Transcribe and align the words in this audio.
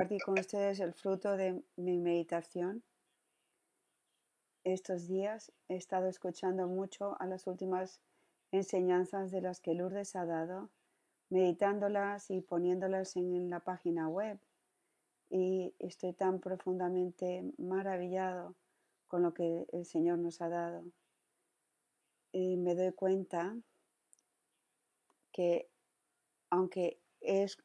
compartir 0.00 0.22
con 0.22 0.38
ustedes 0.38 0.80
el 0.80 0.94
fruto 0.94 1.36
de 1.36 1.62
mi 1.76 1.98
meditación. 1.98 2.82
Estos 4.64 5.06
días 5.06 5.52
he 5.68 5.76
estado 5.76 6.08
escuchando 6.08 6.66
mucho 6.68 7.20
a 7.20 7.26
las 7.26 7.46
últimas 7.46 8.00
enseñanzas 8.50 9.30
de 9.30 9.42
las 9.42 9.60
que 9.60 9.74
Lourdes 9.74 10.16
ha 10.16 10.24
dado, 10.24 10.70
meditándolas 11.28 12.30
y 12.30 12.40
poniéndolas 12.40 13.14
en 13.16 13.50
la 13.50 13.60
página 13.60 14.08
web. 14.08 14.38
Y 15.28 15.74
estoy 15.78 16.14
tan 16.14 16.40
profundamente 16.40 17.52
maravillado 17.58 18.54
con 19.06 19.22
lo 19.22 19.34
que 19.34 19.66
el 19.70 19.84
Señor 19.84 20.16
nos 20.16 20.40
ha 20.40 20.48
dado. 20.48 20.82
Y 22.32 22.56
me 22.56 22.74
doy 22.74 22.92
cuenta 22.92 23.54
que 25.30 25.68
aunque 26.48 26.99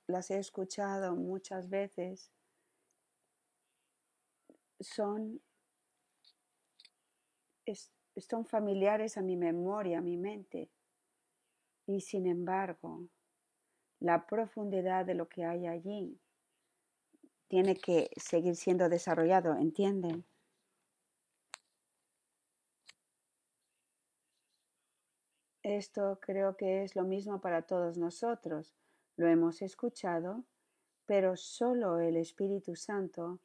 las 0.07 0.31
he 0.31 0.37
escuchado 0.37 1.15
muchas 1.15 1.69
veces, 1.69 2.31
son, 4.79 5.41
son 8.17 8.45
familiares 8.45 9.17
a 9.17 9.21
mi 9.21 9.37
memoria, 9.37 9.99
a 9.99 10.01
mi 10.01 10.17
mente. 10.17 10.69
Y 11.87 12.01
sin 12.01 12.27
embargo, 12.27 13.07
la 13.99 14.25
profundidad 14.25 15.05
de 15.05 15.15
lo 15.15 15.27
que 15.29 15.45
hay 15.45 15.67
allí 15.67 16.19
tiene 17.47 17.75
que 17.75 18.09
seguir 18.17 18.55
siendo 18.55 18.89
desarrollado, 18.89 19.55
¿entienden? 19.55 20.25
Esto 25.63 26.19
creo 26.21 26.55
que 26.57 26.83
es 26.83 26.95
lo 26.95 27.03
mismo 27.03 27.41
para 27.41 27.63
todos 27.63 27.97
nosotros. 27.97 28.75
Lo 29.17 29.27
hemos 29.27 29.61
escuchado, 29.61 30.43
pero 31.05 31.37
solo 31.37 31.99
el 31.99 32.17
Espíritu 32.17 32.75
Santo 32.75 33.39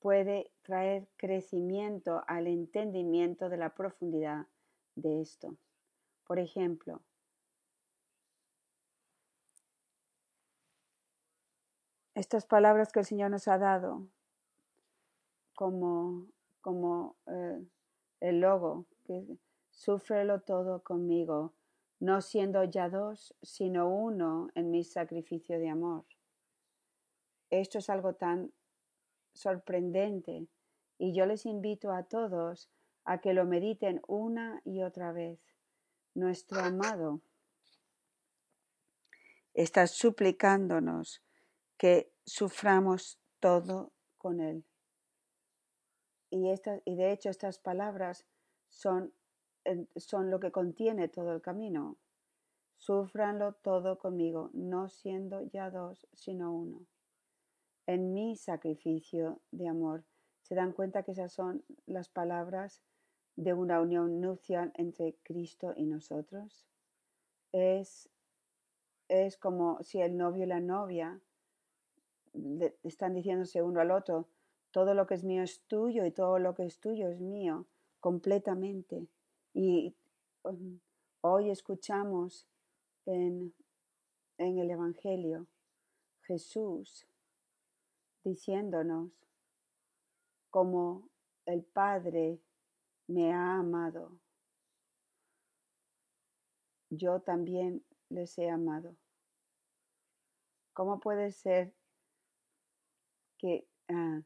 puede 0.00 0.50
traer 0.62 1.08
crecimiento 1.16 2.22
al 2.26 2.46
entendimiento 2.46 3.48
de 3.48 3.56
la 3.56 3.74
profundidad 3.74 4.46
de 4.94 5.20
esto. 5.20 5.56
Por 6.26 6.38
ejemplo, 6.38 7.02
estas 12.14 12.46
palabras 12.46 12.92
que 12.92 13.00
el 13.00 13.06
Señor 13.06 13.30
nos 13.30 13.48
ha 13.48 13.58
dado 13.58 14.06
como, 15.54 16.26
como 16.60 17.16
eh, 17.26 17.64
el 18.20 18.40
logo, 18.40 18.86
que 19.04 19.24
sufrelo 19.70 20.40
todo 20.40 20.82
conmigo, 20.82 21.52
no 22.00 22.22
siendo 22.22 22.64
ya 22.64 22.88
dos, 22.88 23.34
sino 23.42 23.88
uno 23.88 24.48
en 24.54 24.70
mi 24.70 24.84
sacrificio 24.84 25.58
de 25.58 25.68
amor. 25.68 26.04
Esto 27.50 27.78
es 27.78 27.90
algo 27.90 28.14
tan 28.14 28.52
sorprendente 29.34 30.48
y 30.98 31.12
yo 31.12 31.26
les 31.26 31.46
invito 31.46 31.92
a 31.92 32.04
todos 32.04 32.70
a 33.04 33.20
que 33.20 33.34
lo 33.34 33.44
mediten 33.44 34.00
una 34.06 34.62
y 34.64 34.82
otra 34.82 35.12
vez. 35.12 35.40
Nuestro 36.14 36.60
amado 36.60 37.20
está 39.52 39.86
suplicándonos 39.86 41.22
que 41.76 42.12
suframos 42.24 43.18
todo 43.40 43.92
con 44.16 44.40
Él. 44.40 44.64
Y, 46.30 46.50
y 46.84 46.96
de 46.96 47.12
hecho 47.12 47.30
estas 47.30 47.58
palabras 47.58 48.26
son 48.68 49.12
son 49.96 50.30
lo 50.30 50.40
que 50.40 50.52
contiene 50.52 51.08
todo 51.08 51.32
el 51.32 51.42
camino. 51.42 51.96
Súfranlo 52.76 53.52
todo 53.54 53.98
conmigo, 53.98 54.50
no 54.52 54.88
siendo 54.88 55.42
ya 55.42 55.70
dos, 55.70 56.06
sino 56.12 56.52
uno. 56.52 56.86
En 57.86 58.14
mi 58.14 58.36
sacrificio 58.36 59.40
de 59.50 59.68
amor. 59.68 60.04
¿Se 60.42 60.54
dan 60.54 60.72
cuenta 60.72 61.02
que 61.02 61.12
esas 61.12 61.32
son 61.32 61.62
las 61.86 62.08
palabras 62.08 62.82
de 63.36 63.52
una 63.52 63.80
unión 63.80 64.20
nupcial 64.20 64.72
entre 64.76 65.14
Cristo 65.22 65.74
y 65.76 65.84
nosotros? 65.86 66.66
Es, 67.52 68.08
es 69.08 69.36
como 69.36 69.82
si 69.82 70.00
el 70.00 70.16
novio 70.16 70.44
y 70.44 70.46
la 70.46 70.60
novia 70.60 71.20
están 72.82 73.14
diciéndose 73.14 73.62
uno 73.62 73.80
al 73.80 73.90
otro, 73.90 74.28
todo 74.70 74.94
lo 74.94 75.06
que 75.06 75.14
es 75.14 75.24
mío 75.24 75.42
es 75.42 75.62
tuyo 75.66 76.04
y 76.04 76.12
todo 76.12 76.38
lo 76.38 76.54
que 76.54 76.64
es 76.64 76.78
tuyo 76.78 77.08
es 77.08 77.20
mío, 77.20 77.66
completamente. 77.98 79.08
Y 79.52 79.94
um, 80.44 80.80
hoy 81.22 81.50
escuchamos 81.50 82.46
en, 83.06 83.54
en 84.38 84.58
el 84.58 84.70
Evangelio 84.70 85.46
Jesús 86.22 87.06
diciéndonos 88.22 89.10
como 90.50 91.08
el 91.46 91.64
Padre 91.64 92.40
me 93.06 93.32
ha 93.32 93.56
amado, 93.58 94.18
yo 96.90 97.20
también 97.20 97.84
les 98.08 98.36
he 98.38 98.48
amado. 98.48 98.96
¿Cómo 100.72 101.00
puede 101.00 101.32
ser 101.32 101.74
que 103.38 103.66
uh, 103.88 104.22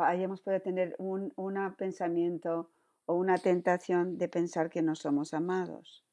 hayamos 0.00 0.40
podido 0.40 0.60
tener 0.60 0.94
un, 0.98 1.32
un 1.36 1.74
pensamiento 1.76 2.70
o 3.06 3.14
una 3.14 3.38
tentación 3.38 4.18
de 4.18 4.28
pensar 4.28 4.70
que 4.70 4.82
no 4.82 4.94
somos 4.94 5.34
amados. 5.34 6.04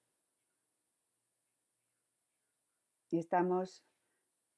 Y 3.09 3.19
estamos, 3.19 3.83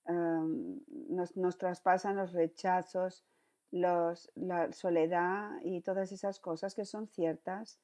nos, 0.06 1.58
traspasan 1.58 2.16
los 2.18 2.34
rechazos, 2.34 3.26
los, 3.72 4.32
la 4.36 4.72
soledad 4.72 5.50
y 5.64 5.82
todas 5.82 6.12
esas 6.12 6.40
cosas 6.40 6.76
que 6.76 6.86
son 6.86 7.08
ciertas, 7.08 7.80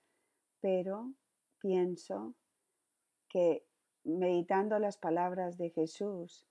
pero 0.62 1.14
pienso 1.60 2.36
que 3.28 3.66
meditando 4.04 4.80
las 4.80 4.98
palabras 4.98 5.58
de 5.58 5.70
Jesús, 5.72 6.48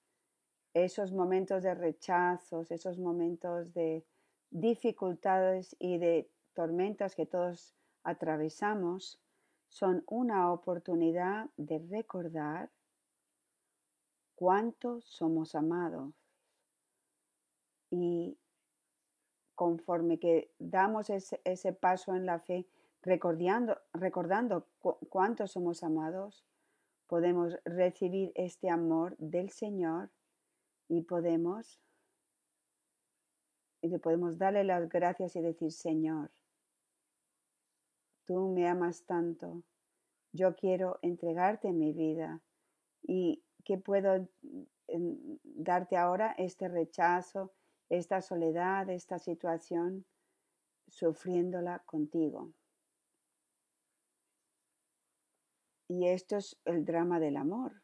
esos 0.74 1.12
momentos 1.12 1.62
de 1.62 1.74
rechazos, 1.74 2.70
esos 2.70 2.98
momentos 2.98 3.72
de 3.72 4.04
dificultades 4.50 5.76
y 5.78 5.98
de 5.98 6.30
tormentas 6.54 7.14
que 7.14 7.26
todos 7.26 7.77
atravesamos 8.02 9.20
son 9.68 10.02
una 10.06 10.52
oportunidad 10.52 11.50
de 11.56 11.78
recordar 11.78 12.70
cuánto 14.34 15.00
somos 15.02 15.54
amados. 15.54 16.14
Y 17.90 18.38
conforme 19.54 20.18
que 20.18 20.52
damos 20.58 21.10
ese, 21.10 21.72
paso 21.72 22.14
en 22.14 22.26
la 22.26 22.38
fe, 22.38 22.66
recordando, 23.02 23.78
recordando 23.92 24.66
cuánto 25.08 25.46
somos 25.46 25.82
amados, 25.82 26.44
podemos 27.08 27.56
recibir 27.64 28.30
este 28.36 28.70
amor 28.70 29.16
del 29.18 29.50
Señor 29.50 30.10
y 30.88 31.02
podemos, 31.02 31.80
y 33.82 33.88
le 33.88 33.98
podemos 33.98 34.38
darle 34.38 34.62
las 34.62 34.88
gracias 34.88 35.34
y 35.34 35.40
decir, 35.40 35.72
Señor, 35.72 36.30
tú 38.28 38.50
me 38.50 38.68
amas 38.68 39.04
tanto, 39.06 39.62
yo 40.32 40.54
quiero 40.54 40.98
entregarte 41.00 41.72
mi 41.72 41.94
vida 41.94 42.42
y 43.02 43.42
que 43.64 43.78
puedo 43.78 44.28
darte 45.42 45.96
ahora 45.96 46.34
este 46.36 46.68
rechazo, 46.68 47.54
esta 47.88 48.20
soledad, 48.20 48.90
esta 48.90 49.18
situación, 49.18 50.04
sufriéndola 50.88 51.78
contigo. 51.86 52.52
Y 55.88 56.08
esto 56.08 56.36
es 56.36 56.60
el 56.66 56.84
drama 56.84 57.18
del 57.20 57.38
amor. 57.38 57.82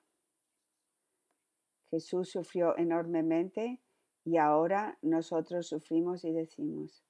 Jesús 1.88 2.30
sufrió 2.30 2.76
enormemente 2.76 3.80
y 4.24 4.36
ahora 4.36 4.98
nosotros 5.00 5.68
sufrimos 5.68 6.22
y 6.24 6.32
decimos, 6.32 7.02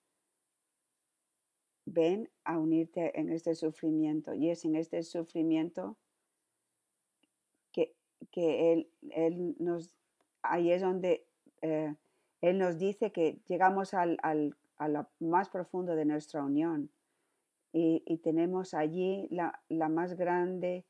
ven 1.87 2.29
a 2.45 2.59
unirte 2.59 3.19
en 3.19 3.31
este 3.31 3.55
sufrimiento. 3.55 4.35
Y 4.35 4.51
es 4.51 4.65
en 4.65 4.77
este 4.77 5.03
sufrimiento 5.03 5.97
que, 7.73 7.95
que 8.31 8.73
él, 8.73 8.91
él, 9.11 9.57
nos, 9.59 9.93
ahí 10.43 10.71
es 10.71 10.83
donde 10.83 11.27
eh, 11.63 11.95
Él 12.41 12.59
nos 12.59 12.79
dice 12.79 13.11
que 13.11 13.39
llegamos 13.47 13.95
al, 13.95 14.19
al, 14.23 14.55
a 14.77 14.89
lo 14.89 15.07
más 15.21 15.49
profundo 15.49 15.95
de 15.95 16.05
nuestra 16.05 16.43
unión 16.43 16.91
y, 17.73 18.03
y 18.07 18.19
tenemos 18.19 18.75
allí 18.75 19.27
la, 19.31 19.61
la 19.69 19.89
más 19.89 20.15
grande 20.15 20.85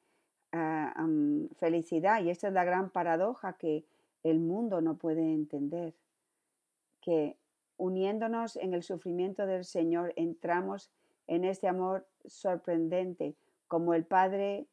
uh, 0.52 1.48
felicidad. 1.56 2.22
Y 2.22 2.30
esta 2.30 2.48
es 2.48 2.54
la 2.54 2.64
gran 2.64 2.90
paradoja 2.90 3.54
que 3.54 3.84
el 4.22 4.40
mundo 4.40 4.80
no 4.80 4.96
puede 4.96 5.32
entender, 5.32 5.94
que 7.00 7.36
uniéndonos 7.76 8.56
en 8.56 8.74
el 8.74 8.82
sufrimiento 8.82 9.46
del 9.46 9.64
Señor, 9.64 10.12
entramos 10.16 10.90
en 11.26 11.44
este 11.44 11.68
amor 11.68 12.06
sorprendente. 12.24 13.36
Como 13.68 13.94
el 13.94 14.04
Padre 14.04 14.66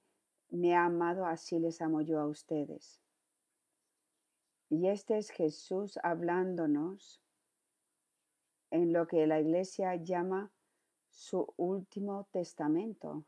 me 0.50 0.76
ha 0.76 0.86
amado, 0.86 1.26
así 1.26 1.60
les 1.60 1.82
amo 1.82 2.02
yo 2.02 2.20
a 2.20 2.28
ustedes. 2.28 3.02
Y 4.70 4.88
este 4.88 5.18
es 5.18 5.32
Jesús 5.32 6.00
hablándonos 6.04 7.22
en 8.70 8.94
lo 8.94 9.08
que 9.08 9.28
la 9.28 9.40
iglesia 9.40 9.96
llama 9.96 10.52
su 11.10 11.54
último 11.58 12.28
testamento, 12.32 13.26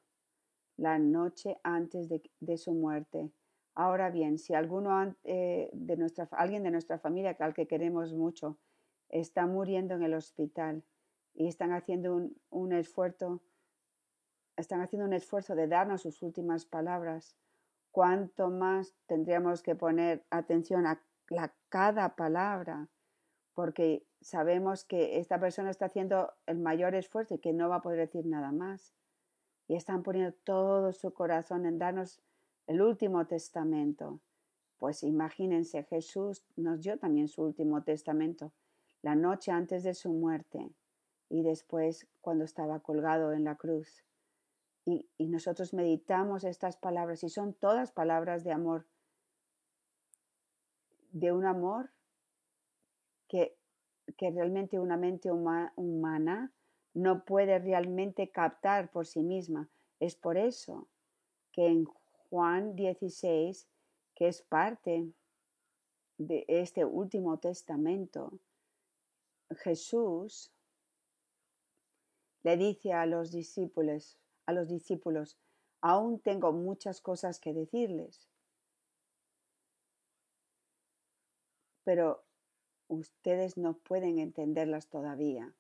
la 0.78 0.98
noche 1.00 1.60
antes 1.64 2.08
de, 2.08 2.58
su 2.58 2.74
muerte. 2.74 3.30
Ahora 3.76 4.10
bien, 4.10 4.38
si 4.38 4.54
alguno 4.54 5.16
eh, 5.24 5.70
de 5.74 5.98
nuestra, 5.98 6.30
alguien 6.32 6.64
de 6.64 6.72
nuestra 6.72 6.98
familia 6.98 7.36
al 7.40 7.54
que 7.54 7.68
queremos 7.68 8.14
mucho 8.14 8.58
está 9.14 9.46
muriendo 9.46 9.94
en 9.94 10.04
el 10.04 10.16
hospital 10.16 10.84
y 11.36 11.48
están 11.48 11.72
haciendo 11.72 12.32
un, 12.50 12.74
esfuerzo, 12.74 13.42
están 14.58 14.82
haciendo 14.82 15.08
un 15.08 15.14
esfuerzo 15.14 15.56
de 15.56 15.68
darnos 15.68 16.02
sus 16.02 16.24
últimas 16.24 16.66
palabras, 16.66 17.36
cuánto 17.92 18.50
más 18.50 18.96
tendríamos 19.06 19.62
que 19.62 19.76
poner 19.76 20.26
atención 20.32 20.88
a 20.88 21.00
cada 21.70 22.16
palabra, 22.16 22.90
porque 23.54 24.04
sabemos 24.20 24.84
que 24.84 25.20
esta 25.20 25.40
persona 25.40 25.70
está 25.70 25.86
haciendo 25.86 26.34
el 26.48 26.58
mayor 26.58 26.96
esfuerzo 26.96 27.36
y 27.36 27.40
que 27.40 27.54
no 27.54 27.70
va 27.70 27.78
a 27.78 27.82
poder 27.82 28.00
decir 28.00 28.26
nada 28.26 28.52
más. 28.52 28.96
Y 29.68 29.76
están 29.76 30.02
poniendo 30.02 30.36
todo 30.44 30.92
su 30.92 31.14
corazón 31.14 31.68
en 31.68 31.78
darnos 31.78 32.20
el 32.66 32.82
último 32.82 33.28
testamento. 33.28 34.20
Pues 34.80 35.04
imagínense, 35.04 35.84
Jesús 35.84 36.44
nos 36.56 36.82
dio 36.82 36.98
también 36.98 37.28
su 37.28 37.44
último 37.44 37.84
testamento, 37.84 38.52
la 39.04 39.16
noche 39.16 39.52
antes 39.52 39.84
de 39.84 39.94
su 39.94 40.12
muerte 40.12 40.72
y 41.30 41.44
después 41.44 42.08
cuando 42.22 42.46
estaba 42.46 42.80
colgado 42.80 43.34
en 43.34 43.44
la 43.44 43.56
cruz 43.56 44.04
y, 44.86 45.08
nosotros 45.20 45.74
meditamos 45.74 46.44
estas 46.44 46.78
palabras 46.78 47.24
y 47.24 47.30
son 47.30 47.54
todas 47.54 47.92
palabras 47.92 48.44
de 48.44 48.52
amor, 48.52 48.86
de 51.12 51.32
un 51.32 51.46
amor 51.46 51.92
que, 53.28 53.58
que 54.18 54.32
realmente 54.32 54.80
una 54.80 54.98
mente 54.98 55.32
humana 55.32 56.54
no 56.94 57.24
puede 57.24 57.60
realmente 57.60 58.30
captar 58.30 58.92
por 58.92 59.08
sí 59.08 59.24
misma. 59.24 59.70
Es 60.00 60.16
por 60.16 60.38
eso 60.38 60.88
que 61.52 61.68
en 61.68 61.86
Juan 61.86 62.76
16, 62.76 63.68
que 64.16 64.28
es 64.28 64.42
parte 64.42 65.14
de 66.18 66.46
este 66.48 66.84
último 66.84 67.40
testamento, 67.40 68.34
Jesús 69.56 70.52
le 72.44 72.58
dice 72.58 72.94
a 72.94 73.06
los 73.06 73.32
discípulos, 73.32 74.18
a 74.46 74.54
los 74.54 74.68
discípulos, 74.68 75.38
aún 75.82 76.20
tengo 76.20 76.52
muchas 76.52 77.02
cosas 77.02 77.40
que 77.40 77.54
decirles, 77.54 78.28
pero 81.84 82.24
ustedes 82.88 83.58
no 83.58 83.78
pueden 83.78 84.20
entenderlas 84.20 84.88
todavía. 84.88 85.54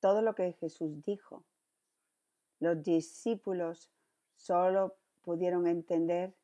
Todo 0.00 0.22
lo 0.22 0.34
que 0.34 0.52
Jesús 0.52 1.02
dijo, 1.04 1.44
los 2.60 2.82
discípulos 2.82 3.90
solo 4.36 4.96
pudieron 5.22 5.66
entender 5.66 6.34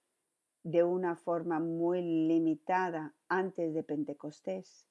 de 0.62 0.82
una 0.82 1.16
forma 1.16 1.60
muy 1.60 2.00
limitada 2.02 3.14
antes 3.30 3.72
de 3.72 3.82
Pentecostés. 3.82 4.86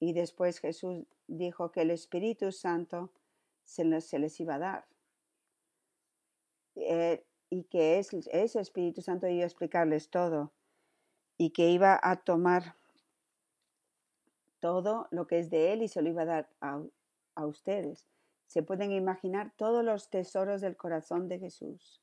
Y 0.00 0.12
después 0.12 0.60
Jesús 0.60 1.04
dijo 1.26 1.72
que 1.72 1.82
el 1.82 1.90
Espíritu 1.90 2.52
Santo 2.52 3.10
se 3.64 3.84
les, 3.84 4.40
iba 4.40 4.54
a 4.54 4.58
dar. 4.58 4.86
Eh, 6.76 7.24
y 7.50 7.64
que 7.64 7.98
es, 7.98 8.14
ese 8.14 8.60
Espíritu 8.60 9.02
Santo 9.02 9.26
iba 9.26 9.42
a 9.42 9.46
explicarles 9.46 10.08
todo. 10.08 10.52
Y 11.36 11.50
que 11.50 11.68
iba 11.68 11.98
a 12.00 12.16
tomar 12.16 12.76
todo 14.60 15.08
lo 15.10 15.26
que 15.26 15.40
es 15.40 15.50
de 15.50 15.72
Él 15.72 15.82
y 15.82 15.88
se 15.88 16.02
lo 16.02 16.08
iba 16.08 16.22
a 16.22 16.26
dar 16.26 16.50
a, 16.60 16.80
a 17.34 17.46
ustedes. 17.46 18.06
Se 18.46 18.62
pueden 18.62 18.92
imaginar 18.92 19.52
todos 19.56 19.84
los 19.84 20.08
tesoros 20.08 20.60
del 20.60 20.76
corazón 20.76 21.28
de 21.28 21.38
Jesús. 21.40 22.00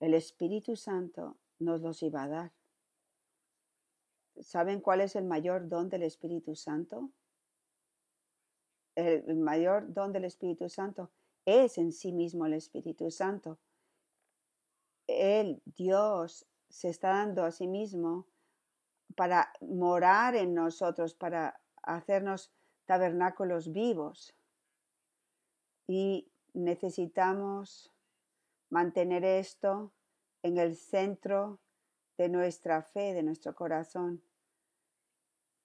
El 0.00 0.14
Espíritu 0.14 0.76
Santo 0.76 1.36
nos 1.58 1.80
los 1.80 2.02
iba 2.02 2.22
a 2.22 2.28
dar. 2.28 2.52
¿Saben 4.40 4.80
cuál 4.80 5.00
es 5.00 5.16
el 5.16 5.24
mayor 5.24 5.68
don 5.68 5.88
del 5.88 6.02
Espíritu 6.02 6.54
Santo? 6.54 7.10
El 8.94 9.36
mayor 9.36 9.92
don 9.92 10.12
del 10.12 10.24
Espíritu 10.24 10.68
Santo 10.68 11.10
es 11.44 11.78
en 11.78 11.92
sí 11.92 12.12
mismo 12.12 12.46
el 12.46 12.54
Espíritu 12.54 13.10
Santo. 13.10 13.58
El 15.06 15.62
Dios, 15.64 16.46
se 16.68 16.88
está 16.88 17.10
dando 17.10 17.44
a 17.44 17.52
sí 17.52 17.66
mismo 17.66 18.26
para 19.14 19.52
morar 19.60 20.34
en 20.34 20.54
nosotros, 20.54 21.14
para 21.14 21.60
hacernos 21.82 22.52
tabernáculos 22.84 23.72
vivos. 23.72 24.34
Y 25.86 26.28
necesitamos 26.52 27.92
mantener 28.70 29.24
esto 29.24 29.92
en 30.42 30.58
el 30.58 30.76
centro 30.76 31.58
de 32.18 32.28
nuestra 32.28 32.82
fe, 32.82 33.14
de 33.14 33.22
nuestro 33.22 33.54
corazón. 33.54 34.22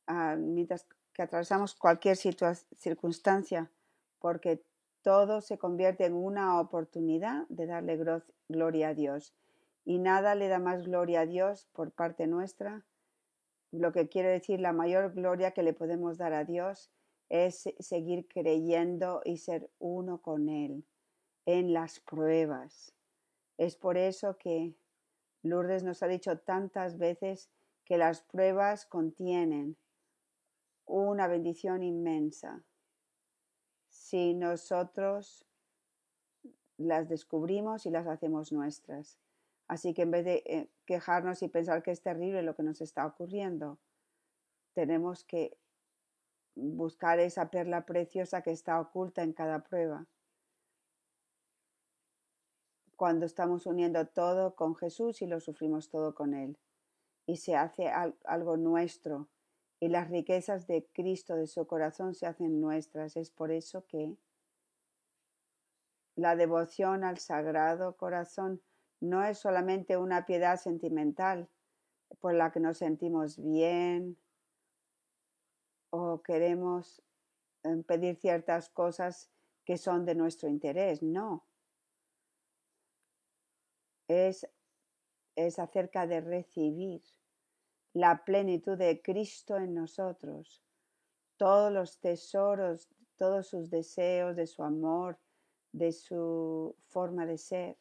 Ah, 0.08 0.36
mientras 0.38 0.86
que 1.14 1.22
atravesamos 1.22 1.76
cualquier 1.76 2.18
circunstancia, 2.18 3.72
porque 4.20 4.64
todo 5.02 5.42
se 5.42 5.58
convierte 5.58 6.06
en 6.06 6.14
una 6.14 6.60
oportunidad 6.60 7.48
de 7.50 7.66
darle 7.66 8.00
gloria 8.48 8.90
a 8.90 8.94
Dios. 8.94 9.34
Y 9.84 9.98
nada 9.98 10.36
le 10.36 10.48
da 10.48 10.60
más 10.60 10.84
gloria 10.84 11.22
a 11.22 11.26
Dios 11.26 11.68
por 11.74 11.92
parte 11.92 12.28
nuestra. 12.28 12.86
Lo 13.72 13.92
que 13.92 14.10
quiere 14.10 14.30
decir 14.30 14.60
la 14.60 14.74
mayor 14.74 15.14
gloria 15.14 15.52
que 15.52 15.64
le 15.64 15.74
podemos 15.74 16.18
dar 16.18 16.34
a 16.34 16.44
Dios 16.44 16.92
es 17.30 17.70
seguir 17.80 18.28
creyendo 18.28 19.22
y 19.26 19.38
ser 19.38 19.70
uno 19.80 20.22
con 20.22 20.50
Él 20.50 20.86
en 21.46 21.74
las 21.74 22.00
pruebas. 22.00 22.94
Es 23.58 23.76
por 23.76 23.98
eso 23.98 24.38
que 24.38 24.76
Lourdes 25.44 25.84
nos 25.84 26.04
ha 26.04 26.08
dicho 26.08 26.40
tantas 26.40 26.98
veces 26.98 27.50
que 27.86 27.98
las 27.98 28.22
pruebas 28.22 28.86
contienen 28.86 29.78
una 30.86 31.28
bendición 31.28 31.84
inmensa. 31.84 32.64
Si 33.90 34.34
nosotros 34.34 35.46
las 36.78 37.08
descubrimos 37.08 37.86
y 37.86 37.92
las 37.92 38.08
hacemos 38.08 38.52
nuestras. 38.52 39.18
Así 39.68 39.94
que 39.94 40.02
en 40.02 40.12
vez 40.12 40.26
de 40.26 40.44
eh, 40.46 40.70
quejarnos 40.86 41.42
y 41.44 41.48
pensar 41.48 41.84
que 41.84 41.92
es 41.92 42.02
terrible 42.02 42.42
lo 42.42 42.56
que 42.56 42.64
nos 42.64 42.82
está 42.82 43.06
ocurriendo, 43.06 43.78
tenemos 44.74 45.24
que 45.24 45.58
buscar 46.56 47.20
esa 47.20 47.50
perla 47.50 47.86
preciosa 47.86 48.42
que 48.42 48.52
está 48.52 48.80
oculta 48.80 49.24
en 49.24 49.34
cada 49.34 49.64
prueba 49.64 50.08
cuando 53.02 53.26
estamos 53.26 53.66
uniendo 53.66 54.06
todo 54.06 54.54
con 54.54 54.76
Jesús 54.76 55.24
y 55.24 55.26
lo 55.26 55.40
sufrimos 55.40 55.90
todo 55.90 56.14
con 56.14 56.36
Él. 56.36 56.60
Y 57.26 57.38
se 57.38 57.56
hace 57.56 57.88
algo 58.26 58.58
nuestro. 58.58 59.28
Y 59.80 59.88
las 59.88 60.12
riquezas 60.12 60.68
de 60.68 60.86
Cristo, 60.94 61.36
de 61.36 61.48
su 61.48 61.66
corazón, 61.66 62.14
se 62.14 62.28
hacen 62.28 62.62
nuestras. 62.62 63.18
Es 63.18 63.32
por 63.32 63.50
eso 63.50 63.88
que 63.88 64.16
la 66.16 66.36
devoción 66.36 67.04
al 67.04 67.18
Sagrado 67.18 67.98
Corazón 67.98 68.62
no 69.00 69.24
es 69.24 69.40
solamente 69.40 69.98
una 69.98 70.28
piedad 70.28 70.58
sentimental 70.58 71.50
por 72.20 72.36
la 72.36 72.52
que 72.52 72.60
nos 72.60 72.78
sentimos 72.78 73.42
bien 73.42 74.16
o 75.90 76.22
queremos 76.22 77.02
eh, 77.64 77.82
pedir 77.88 78.18
ciertas 78.18 78.70
cosas 78.70 79.32
que 79.66 79.80
son 79.80 80.06
de 80.06 80.14
nuestro 80.14 80.48
interés. 80.48 81.02
No, 81.02 81.48
es, 84.12 84.48
es 85.36 85.60
acerca 85.60 86.08
de 86.08 86.22
recibir 86.22 87.02
la 87.94 88.24
plenitud 88.24 88.78
de 88.78 89.02
Cristo 89.02 89.58
en 89.58 89.74
nosotros, 89.74 90.64
todos 91.38 91.72
los 91.72 92.00
tesoros, 92.00 92.90
todos 93.16 93.48
sus 93.48 93.70
deseos, 93.70 94.36
de 94.36 94.48
su 94.48 94.64
amor, 94.64 95.20
de 95.72 95.92
su 95.92 96.76
forma 96.88 97.26
de 97.26 97.38
ser, 97.38 97.78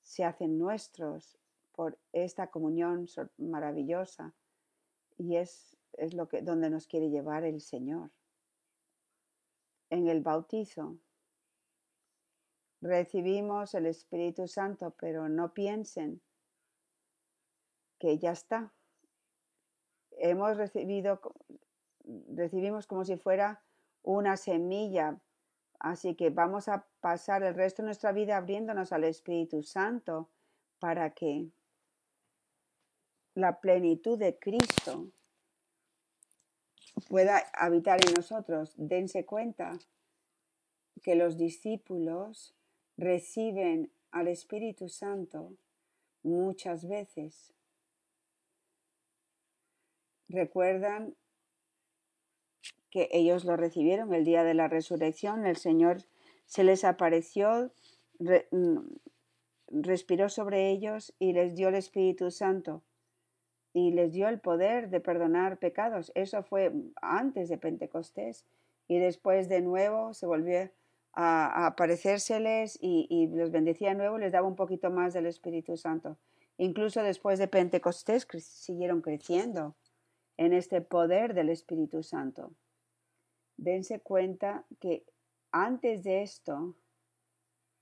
se 0.00 0.24
hacen 0.24 0.58
nuestros 0.58 1.38
por 1.72 1.98
esta 2.12 2.50
comunión 2.50 3.06
maravillosa 3.38 4.34
y 5.16 5.36
es, 5.36 5.76
es 5.94 6.14
lo 6.14 6.28
que, 6.28 6.42
donde 6.42 6.70
nos 6.70 6.86
quiere 6.86 7.10
llevar 7.10 7.44
el 7.44 7.60
Señor. 7.60 8.10
En 9.90 10.08
el 10.08 10.20
bautizo 10.20 10.98
recibimos 12.82 13.74
el 13.74 13.86
Espíritu 13.86 14.48
Santo, 14.48 14.94
pero 14.98 15.28
no 15.28 15.54
piensen 15.54 16.20
que 17.98 18.18
ya 18.18 18.32
está. 18.32 18.74
Hemos 20.10 20.56
recibido, 20.56 21.20
recibimos 22.34 22.86
como 22.86 23.04
si 23.04 23.16
fuera 23.16 23.62
una 24.02 24.36
semilla, 24.36 25.20
así 25.78 26.16
que 26.16 26.30
vamos 26.30 26.68
a 26.68 26.86
pasar 27.00 27.44
el 27.44 27.54
resto 27.54 27.82
de 27.82 27.86
nuestra 27.86 28.12
vida 28.12 28.36
abriéndonos 28.36 28.92
al 28.92 29.04
Espíritu 29.04 29.62
Santo 29.62 30.28
para 30.80 31.10
que 31.10 31.48
la 33.34 33.60
plenitud 33.60 34.18
de 34.18 34.38
Cristo 34.38 35.06
pueda 37.08 37.38
habitar 37.54 38.00
en 38.06 38.14
nosotros. 38.14 38.74
Dense 38.76 39.24
cuenta 39.24 39.78
que 41.02 41.14
los 41.14 41.36
discípulos 41.36 42.54
reciben 42.96 43.90
al 44.10 44.28
Espíritu 44.28 44.88
Santo 44.88 45.52
muchas 46.22 46.86
veces. 46.88 47.52
Recuerdan 50.28 51.14
que 52.90 53.08
ellos 53.12 53.44
lo 53.44 53.56
recibieron 53.56 54.12
el 54.14 54.24
día 54.24 54.44
de 54.44 54.54
la 54.54 54.68
resurrección, 54.68 55.46
el 55.46 55.56
Señor 55.56 56.02
se 56.46 56.64
les 56.64 56.84
apareció, 56.84 57.72
mm, 58.18 58.78
respiró 59.68 60.28
sobre 60.28 60.70
ellos 60.70 61.14
y 61.18 61.32
les 61.32 61.54
dio 61.54 61.68
el 61.68 61.74
Espíritu 61.74 62.30
Santo 62.30 62.82
y 63.72 63.92
les 63.92 64.12
dio 64.12 64.28
el 64.28 64.40
poder 64.40 64.90
de 64.90 65.00
perdonar 65.00 65.58
pecados. 65.58 66.12
Eso 66.14 66.42
fue 66.42 66.72
antes 67.00 67.48
de 67.48 67.56
Pentecostés 67.56 68.44
y 68.86 68.98
después 68.98 69.48
de 69.48 69.62
nuevo 69.62 70.12
se 70.12 70.26
volvió 70.26 70.70
a, 71.12 71.66
aparecérseles 71.66 72.78
y, 72.80 73.06
y, 73.10 73.26
los 73.28 73.50
bendecía 73.50 73.90
de 73.90 73.96
nuevo, 73.96 74.18
les 74.18 74.32
daba 74.32 74.48
un 74.48 74.56
poquito 74.56 74.90
más 74.90 75.12
del 75.12 75.26
Espíritu 75.26 75.76
Santo. 75.76 76.18
Incluso 76.58 77.02
después 77.02 77.38
de 77.38 77.48
Pentecostés 77.48 78.26
siguieron 78.40 79.02
creciendo 79.02 79.74
en 80.36 80.52
este 80.52 80.80
poder 80.80 81.34
del 81.34 81.50
Espíritu 81.50 82.02
Santo. 82.02 82.52
Dense 83.56 84.00
cuenta 84.00 84.64
que 84.80 85.04
antes 85.50 86.02
de 86.02 86.22
esto, 86.22 86.74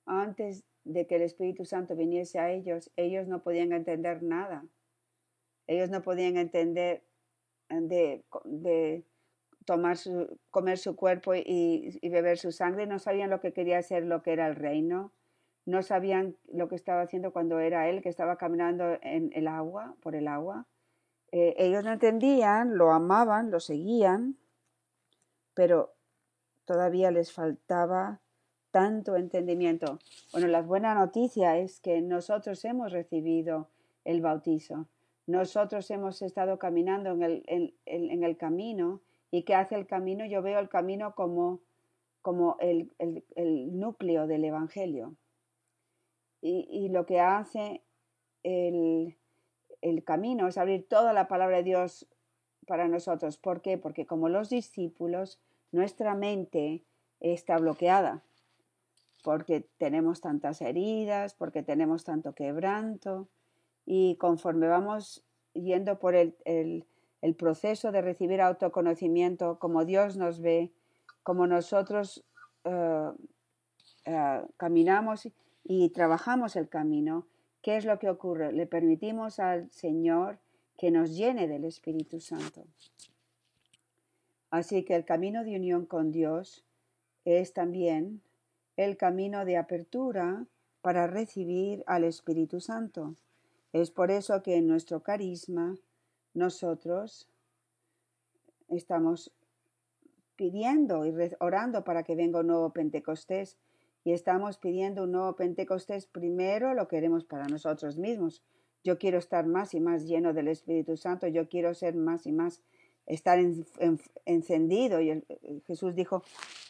antes 0.06 0.64
de 0.84 1.06
que 1.06 1.16
el 1.16 1.22
Espíritu 1.22 1.64
Santo 1.64 1.94
viniese 1.94 2.38
a 2.38 2.50
ellos, 2.50 2.90
ellos 2.96 3.28
no 3.28 3.42
podían 3.42 3.72
entender 3.72 4.22
nada. 4.22 4.64
Ellos 5.66 5.88
no 5.90 6.02
podían 6.02 6.36
entender 6.36 7.04
de, 7.68 8.24
de 8.44 9.04
tomar 9.64 9.96
su, 9.96 10.38
comer 10.50 10.78
su 10.78 10.96
cuerpo 10.96 11.34
y, 11.34 11.98
beber 12.02 12.38
su 12.38 12.52
sangre, 12.52 12.86
no 12.86 12.98
sabían 12.98 13.30
lo 13.30 13.40
que 13.40 13.52
quería 13.52 13.82
ser, 13.82 14.04
lo 14.04 14.22
que 14.22 14.32
era 14.32 14.46
el 14.46 14.56
reino, 14.56 15.12
no 15.66 15.82
sabían 15.82 16.36
lo 16.52 16.68
que 16.68 16.74
estaba 16.74 17.02
haciendo 17.02 17.32
cuando 17.32 17.60
era 17.60 17.88
él, 17.88 18.02
que 18.02 18.08
estaba 18.08 18.36
caminando 18.36 18.98
en 19.02 19.30
el 19.34 19.46
agua, 19.46 19.94
por 20.00 20.14
el 20.14 20.26
agua. 20.28 20.66
Eh, 21.32 21.54
ellos 21.58 21.84
no 21.84 21.92
entendían, 21.92 22.76
lo 22.76 22.92
amaban, 22.92 23.50
lo 23.50 23.60
seguían, 23.60 24.36
pero 25.54 25.94
todavía 26.64 27.10
les 27.10 27.32
faltaba 27.32 28.20
tanto 28.70 29.16
entendimiento. 29.16 29.98
Bueno, 30.32 30.48
la 30.48 30.62
buena 30.62 30.94
noticia 30.94 31.58
es 31.58 31.80
que 31.80 32.00
nosotros 32.00 32.64
hemos 32.64 32.92
recibido 32.92 33.68
el 34.04 34.20
bautizo. 34.20 34.88
Nosotros 35.26 35.90
hemos 35.90 36.22
estado 36.22 36.58
caminando 36.58 37.10
en 37.10 37.22
el, 37.22 37.42
en, 37.46 37.74
en 37.84 38.24
el 38.24 38.36
camino 38.36 39.02
y 39.30 39.42
que 39.44 39.54
hace 39.54 39.74
el 39.74 39.86
camino, 39.86 40.24
yo 40.26 40.42
veo 40.42 40.58
el 40.58 40.68
camino 40.68 41.14
como, 41.14 41.60
como 42.22 42.56
el, 42.60 42.92
el, 42.98 43.78
núcleo 43.78 44.26
del 44.26 44.44
Evangelio. 44.44 45.14
Y, 46.42 46.66
y, 46.70 46.88
lo 46.88 47.06
que 47.06 47.20
hace 47.20 47.82
el, 48.42 49.16
el 49.82 50.04
camino 50.04 50.48
es 50.48 50.58
abrir 50.58 50.88
toda 50.88 51.12
la 51.12 51.28
palabra 51.28 51.58
de 51.58 51.64
Dios 51.64 52.06
para 52.66 52.88
nosotros. 52.88 53.36
¿Por 53.36 53.60
qué? 53.62 53.78
Porque 53.78 54.06
como 54.06 54.28
los 54.28 54.48
discípulos, 54.48 55.40
nuestra 55.72 56.14
mente 56.14 56.82
está 57.20 57.58
bloqueada, 57.58 58.22
porque 59.22 59.60
tenemos 59.78 60.20
tantas 60.20 60.60
heridas, 60.62 61.34
porque 61.34 61.62
tenemos 61.62 62.04
tanto 62.04 62.34
quebranto, 62.34 63.28
y 63.84 64.16
conforme 64.16 64.68
vamos 64.68 65.24
yendo 65.52 65.98
por 65.98 66.14
el, 66.14 66.36
el, 66.44 66.86
el 67.22 67.34
proceso 67.34 67.92
de 67.92 68.02
recibir 68.02 68.40
autoconocimiento, 68.40 69.58
como 69.58 69.84
Dios 69.84 70.16
nos 70.16 70.40
ve, 70.40 70.72
como 71.22 71.46
nosotros 71.46 72.24
uh, 72.64 73.10
uh, 74.10 74.48
caminamos 74.56 75.28
y 75.64 75.90
trabajamos 75.90 76.56
el 76.56 76.68
camino, 76.68 77.26
¿qué 77.62 77.76
es 77.76 77.84
lo 77.84 77.98
que 77.98 78.08
ocurre? 78.08 78.52
Le 78.52 78.66
permitimos 78.66 79.38
al 79.38 79.70
Señor 79.70 80.38
que 80.78 80.90
nos 80.90 81.14
llene 81.14 81.46
del 81.46 81.64
Espíritu 81.64 82.20
Santo. 82.20 82.64
Así 84.50 84.82
que 84.84 84.96
el 84.96 85.04
camino 85.04 85.44
de 85.44 85.56
unión 85.56 85.86
con 85.86 86.10
Dios 86.10 86.64
es 87.24 87.52
también 87.52 88.22
el 88.76 88.96
camino 88.96 89.44
de 89.44 89.58
apertura 89.58 90.46
para 90.80 91.06
recibir 91.06 91.84
al 91.86 92.04
Espíritu 92.04 92.60
Santo. 92.60 93.14
Es 93.72 93.90
por 93.90 94.10
eso 94.10 94.42
que 94.42 94.56
en 94.56 94.66
nuestro 94.66 95.02
carisma 95.02 95.76
nosotros 96.34 97.28
estamos 98.68 99.32
pidiendo 100.36 101.04
y 101.06 101.12
orando 101.40 101.84
para 101.84 102.02
que 102.02 102.14
venga 102.14 102.40
un 102.40 102.46
nuevo 102.46 102.72
Pentecostés 102.72 103.58
y 104.04 104.12
estamos 104.12 104.56
pidiendo 104.56 105.04
un 105.04 105.12
nuevo 105.12 105.36
Pentecostés 105.36 106.06
primero 106.06 106.72
lo 106.74 106.88
queremos 106.88 107.24
para 107.24 107.46
nosotros 107.46 107.98
mismos. 107.98 108.42
Yo 108.82 108.98
quiero 108.98 109.18
estar 109.18 109.46
más 109.46 109.74
y 109.74 109.80
más 109.80 110.06
lleno 110.06 110.32
del 110.32 110.48
Espíritu 110.48 110.96
Santo, 110.96 111.26
yo 111.26 111.48
quiero 111.48 111.74
ser 111.74 111.94
más 111.94 112.26
y 112.26 112.32
más 112.32 112.62
estar 113.06 113.38
en, 113.38 113.66
en, 113.78 114.00
encendido. 114.24 115.00
Y 115.00 115.22
Jesús 115.66 115.94
dijo 115.94 116.22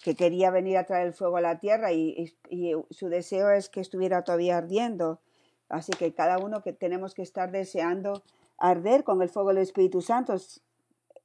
que 0.03 0.15
quería 0.15 0.51
venir 0.51 0.77
a 0.79 0.87
traer 0.87 1.09
el 1.09 1.13
fuego 1.13 1.37
a 1.37 1.41
la 1.41 1.59
tierra 1.59 1.93
y, 1.93 2.33
su 2.91 3.09
deseo 3.09 3.51
es 3.51 3.69
que 3.69 3.81
estuviera 3.81 4.25
todavía 4.25 4.59
ardiendo. 4.59 5.21
Así 5.69 5.93
que 5.93 6.13
cada 6.13 6.39
uno 6.39 6.63
que 6.63 6.73
tenemos 6.73 7.15
que 7.15 7.23
estar 7.23 7.53
deseando 7.53 8.23
arder 8.61 9.03
con 9.03 9.21
el 9.23 9.29
fuego 9.29 9.49
del 9.49 9.59
Espíritu 9.59 10.01
Santo. 10.01 10.37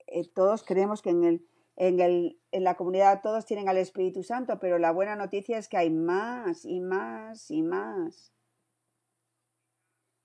Eh, 0.07 0.27
todos 0.33 0.63
creemos 0.63 1.01
que 1.01 1.11
en, 1.11 1.23
el, 1.23 1.47
en, 1.75 1.99
el, 1.99 2.39
en 2.51 2.63
la 2.63 2.75
comunidad 2.75 3.21
todos 3.21 3.45
tienen 3.45 3.69
al 3.69 3.77
Espíritu 3.77 4.23
Santo, 4.23 4.57
pero 4.59 4.79
la 4.79 4.91
buena 4.91 5.15
noticia 5.15 5.57
es 5.57 5.67
que 5.67 5.77
hay 5.77 5.91
más 5.91 6.65
y 6.65 6.79
más 6.79 7.51
y 7.51 7.61
más. 7.61 8.31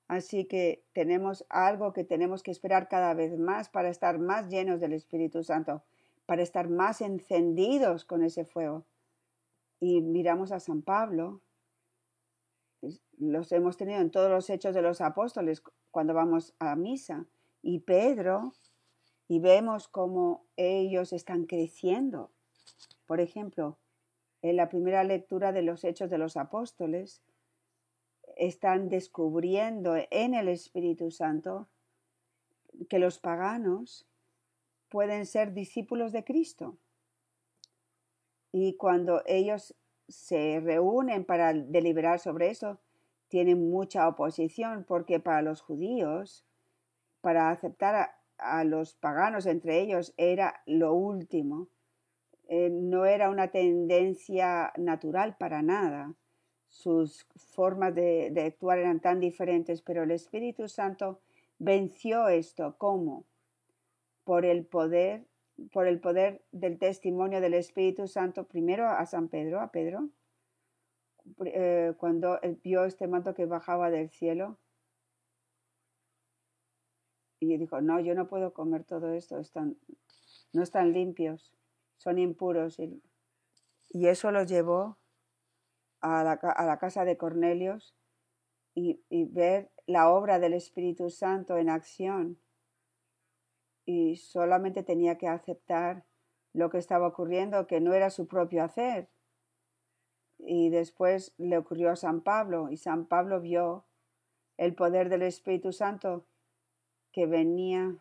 Así 0.09 0.47
que 0.47 0.85
tenemos 0.93 1.45
algo 1.51 1.93
que 1.93 2.03
tenemos 2.05 2.43
que 2.43 2.51
esperar 2.51 2.89
cada 2.89 3.15
vez 3.15 3.39
más 3.39 3.69
para 3.69 3.91
estar 3.91 4.19
más 4.19 4.49
llenos 4.49 4.81
del 4.81 4.93
Espíritu 4.93 5.45
Santo, 5.45 5.83
para 6.27 6.43
estar 6.43 6.69
más 6.69 7.01
encendidos 7.01 8.05
con 8.05 8.25
ese 8.25 8.45
fuego. 8.45 8.85
Y 9.79 10.01
miramos 10.01 10.51
a 10.51 10.59
San 10.59 10.83
Pablo, 10.83 11.43
los 13.19 13.53
hemos 13.53 13.77
tenido 13.77 14.01
en 14.01 14.11
todos 14.11 14.31
los 14.31 14.49
hechos 14.51 14.75
de 14.75 14.83
los 14.83 15.01
apóstoles 15.01 15.63
cuando 15.91 16.15
vamos 16.15 16.55
a 16.59 16.77
misa, 16.77 17.27
y 17.63 17.81
Pedro, 17.81 18.53
y 19.29 19.39
vemos 19.39 19.89
cómo 19.89 20.47
ellos 20.57 21.13
están 21.13 21.45
creciendo. 21.45 22.31
Por 23.07 23.21
ejemplo, 23.21 23.79
en 24.43 24.57
la 24.57 24.69
primera 24.69 25.05
lectura 25.05 25.53
de 25.53 25.63
los 25.63 25.85
hechos 25.85 26.11
de 26.11 26.19
los 26.19 26.37
apóstoles, 26.37 27.23
están 28.37 28.89
descubriendo 28.89 29.97
en 30.11 30.35
el 30.35 30.49
Espíritu 30.49 31.11
Santo 31.11 31.69
que 32.89 32.99
los 32.99 33.19
paganos 33.19 34.07
pueden 34.89 35.27
ser 35.27 35.53
discípulos 35.53 36.13
de 36.13 36.25
Cristo. 36.25 36.79
Y 38.53 38.77
cuando 38.77 39.23
ellos 39.27 39.75
se 40.11 40.61
reúnen 40.61 41.25
para 41.25 41.53
deliberar 41.53 42.19
sobre 42.19 42.51
eso, 42.51 42.79
tienen 43.29 43.71
mucha 43.71 44.09
oposición 44.09 44.85
porque 44.87 45.21
para 45.21 45.41
los 45.41 45.63
judíos, 45.63 46.45
para 47.21 47.51
aceptar 47.51 48.11
a, 48.39 48.65
los 48.65 48.95
paganos 48.95 49.47
entre 49.47 49.81
ellos 49.81 50.13
era 50.17 50.63
lo 50.67 50.95
último. 50.95 51.69
Eh, 52.49 52.71
no 52.71 53.07
era 53.07 53.31
una 53.31 53.49
tendencia 53.49 54.73
natural 54.77 55.37
para 55.39 55.63
nada. 55.63 56.15
Sus 56.69 57.27
formas 57.37 57.95
de, 57.95 58.31
de 58.33 58.43
actuar 58.43 58.79
eran 58.79 59.01
tan 59.01 59.21
diferentes, 59.21 59.83
pero 59.83 60.03
el 60.03 60.11
Espíritu 60.11 60.69
Santo 60.69 61.21
venció 61.59 62.29
esto. 62.29 62.75
¿Cómo? 62.79 63.25
Por 64.25 64.45
el 64.45 64.65
poder, 64.65 65.25
por 65.73 65.87
el 65.87 66.01
poder 66.01 66.43
del 66.53 66.79
testimonio 66.79 67.41
del 67.41 67.55
Espíritu 67.55 68.09
Santo, 68.09 68.47
primero 68.47 68.89
a 68.89 69.05
San 69.07 69.29
Pedro, 69.29 69.61
a 69.61 69.71
Pedro, 69.71 70.11
eh, 71.45 71.95
cuando 71.99 72.39
vio 72.63 72.85
este 72.85 73.07
manto 73.07 73.35
que 73.35 73.47
bajaba 73.47 73.91
del 73.91 74.11
cielo. 74.11 74.59
Y 77.41 77.57
dijo, 77.57 77.81
no, 77.81 78.01
yo 78.01 78.15
no 78.15 78.29
puedo 78.29 78.53
comer 78.53 78.85
todo 78.85 79.13
esto, 79.15 79.39
están, 79.39 79.79
no 80.53 80.63
están 80.63 80.93
limpios, 80.93 81.55
son 81.97 82.19
impuros. 82.19 82.79
Y, 82.79 83.03
eso 83.93 84.31
los 84.31 84.47
llevó 84.49 84.99
a 86.01 86.23
la, 86.23 86.33
a 86.33 86.65
la, 86.65 86.79
casa 86.79 87.05
de 87.05 87.17
Cornelios 87.17 87.97
y 88.75 89.01
ver 89.25 89.71
la 89.87 90.11
obra 90.11 90.39
del 90.39 90.55
Espíritu 90.55 91.11
Santo 91.11 91.57
en 91.57 91.69
acción. 91.69 92.39
Y 93.85 94.17
solamente 94.17 94.83
tenía 94.83 95.19
que 95.19 95.29
aceptar 95.29 96.05
lo 96.53 96.71
que 96.71 96.79
estaba 96.79 97.09
ocurriendo, 97.09 97.67
que 97.67 97.81
no 97.81 97.95
era 97.95 98.11
su 98.11 98.27
propio 98.27 98.65
hacer, 98.65 99.09
y 100.47 100.71
después 100.71 101.35
le 101.39 101.59
ocurrió 101.59 101.91
a 101.91 101.97
San 101.97 102.23
Pablo 102.23 102.71
y 102.71 102.77
San 102.77 103.07
Pablo 103.07 103.41
vio 103.41 103.85
el 104.57 104.75
poder 104.75 105.09
del 105.09 105.23
Espíritu 105.23 105.73
Santo 105.73 106.27
que 107.13 107.27
venía 107.27 107.97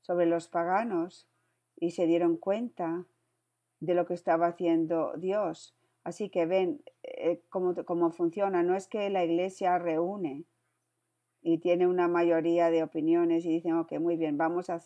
sobre 0.00 0.26
los 0.26 0.48
paganos 0.48 1.28
y 1.76 1.92
se 1.92 2.06
dieron 2.06 2.36
cuenta 2.36 3.06
de 3.80 3.94
lo 3.94 4.06
que 4.06 4.14
estaba 4.14 4.48
haciendo 4.48 5.14
Dios. 5.16 5.76
Así 6.04 6.28
que 6.28 6.46
ven 6.46 6.82
eh, 7.02 7.42
cómo, 7.48 7.74
cómo 7.84 8.10
funciona. 8.10 8.62
No 8.62 8.76
es 8.76 8.88
que 8.88 9.08
la 9.10 9.24
iglesia 9.24 9.78
reúne 9.78 10.44
y 11.40 11.58
tiene 11.58 11.86
una 11.86 12.08
mayoría 12.08 12.70
de 12.70 12.82
opiniones 12.82 13.44
y 13.44 13.50
dicen, 13.50 13.74
ok, 13.74 13.92
muy 13.98 14.16
bien, 14.16 14.36
vamos 14.36 14.70
a. 14.70 14.80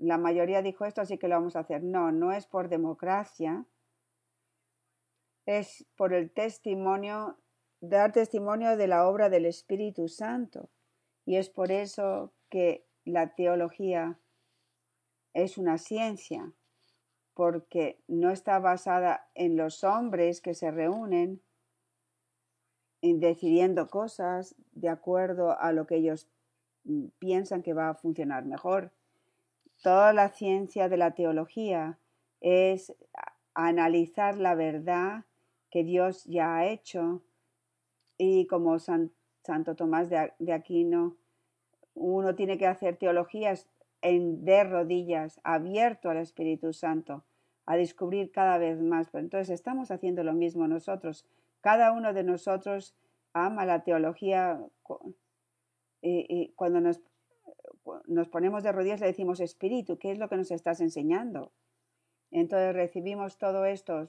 La 0.00 0.18
mayoría 0.18 0.62
dijo 0.62 0.86
esto, 0.86 1.02
así 1.02 1.18
que 1.18 1.28
lo 1.28 1.36
vamos 1.36 1.56
a 1.56 1.60
hacer. 1.60 1.82
No, 1.82 2.10
no 2.10 2.32
es 2.32 2.46
por 2.46 2.68
democracia, 2.68 3.66
es 5.46 5.86
por 5.96 6.14
el 6.14 6.30
testimonio, 6.30 7.36
dar 7.80 8.12
testimonio 8.12 8.76
de 8.76 8.88
la 8.88 9.06
obra 9.06 9.28
del 9.28 9.44
Espíritu 9.44 10.08
Santo. 10.08 10.70
Y 11.26 11.36
es 11.36 11.50
por 11.50 11.70
eso 11.70 12.32
que 12.48 12.86
la 13.04 13.34
teología 13.34 14.18
es 15.34 15.58
una 15.58 15.76
ciencia, 15.76 16.52
porque 17.34 18.00
no 18.08 18.30
está 18.30 18.58
basada 18.58 19.28
en 19.34 19.56
los 19.56 19.84
hombres 19.84 20.40
que 20.40 20.54
se 20.54 20.70
reúnen 20.70 21.42
en 23.02 23.20
decidiendo 23.20 23.88
cosas 23.88 24.54
de 24.72 24.88
acuerdo 24.88 25.58
a 25.58 25.72
lo 25.72 25.86
que 25.86 25.96
ellos 25.96 26.28
mm, 26.84 27.06
piensan 27.18 27.62
que 27.62 27.74
va 27.74 27.90
a 27.90 27.94
funcionar 27.94 28.44
mejor. 28.44 28.92
Toda 29.82 30.12
la 30.12 30.28
ciencia 30.28 30.88
de 30.88 30.96
la 30.96 31.12
teología 31.12 31.98
es 32.40 32.94
analizar 33.54 34.36
la 34.36 34.54
verdad 34.54 35.24
que 35.70 35.84
Dios 35.84 36.24
ya 36.24 36.56
ha 36.56 36.66
hecho 36.66 37.22
y 38.18 38.46
como 38.46 38.78
Santo 38.78 39.76
Tomás 39.76 40.10
de, 40.10 40.52
Aquino, 40.52 41.16
uno 41.94 42.34
tiene 42.34 42.58
que 42.58 42.66
hacer 42.66 42.96
teologías 42.96 43.66
en, 44.02 44.44
de 44.44 44.64
rodillas, 44.64 45.40
abierto 45.44 46.10
al 46.10 46.18
Espíritu 46.18 46.72
Santo, 46.72 47.24
a 47.64 47.76
descubrir 47.76 48.30
cada 48.32 48.58
vez 48.58 48.80
más. 48.82 49.08
Pero 49.10 49.24
entonces 49.24 49.50
estamos 49.50 49.90
haciendo 49.90 50.22
lo 50.22 50.34
mismo 50.34 50.68
nosotros. 50.68 51.26
Cada 51.62 51.92
uno 51.92 52.12
de 52.12 52.24
nosotros 52.24 52.94
ama 53.32 53.64
la 53.64 53.84
teología 53.84 54.60
y, 56.02 56.52
cuando 56.56 56.80
nos, 56.80 57.00
nos 58.06 58.28
ponemos 58.28 58.62
de 58.62 58.72
rodillas 58.72 59.00
le 59.00 59.06
decimos 59.06 59.40
Espíritu, 59.40 59.98
¿qué 59.98 60.12
es 60.12 60.18
lo 60.18 60.28
que 60.28 60.36
nos 60.36 60.50
estás 60.50 60.80
enseñando? 60.80 61.52
Entonces 62.30 62.74
recibimos 62.74 63.38
todo 63.38 63.64
esto, 63.64 64.08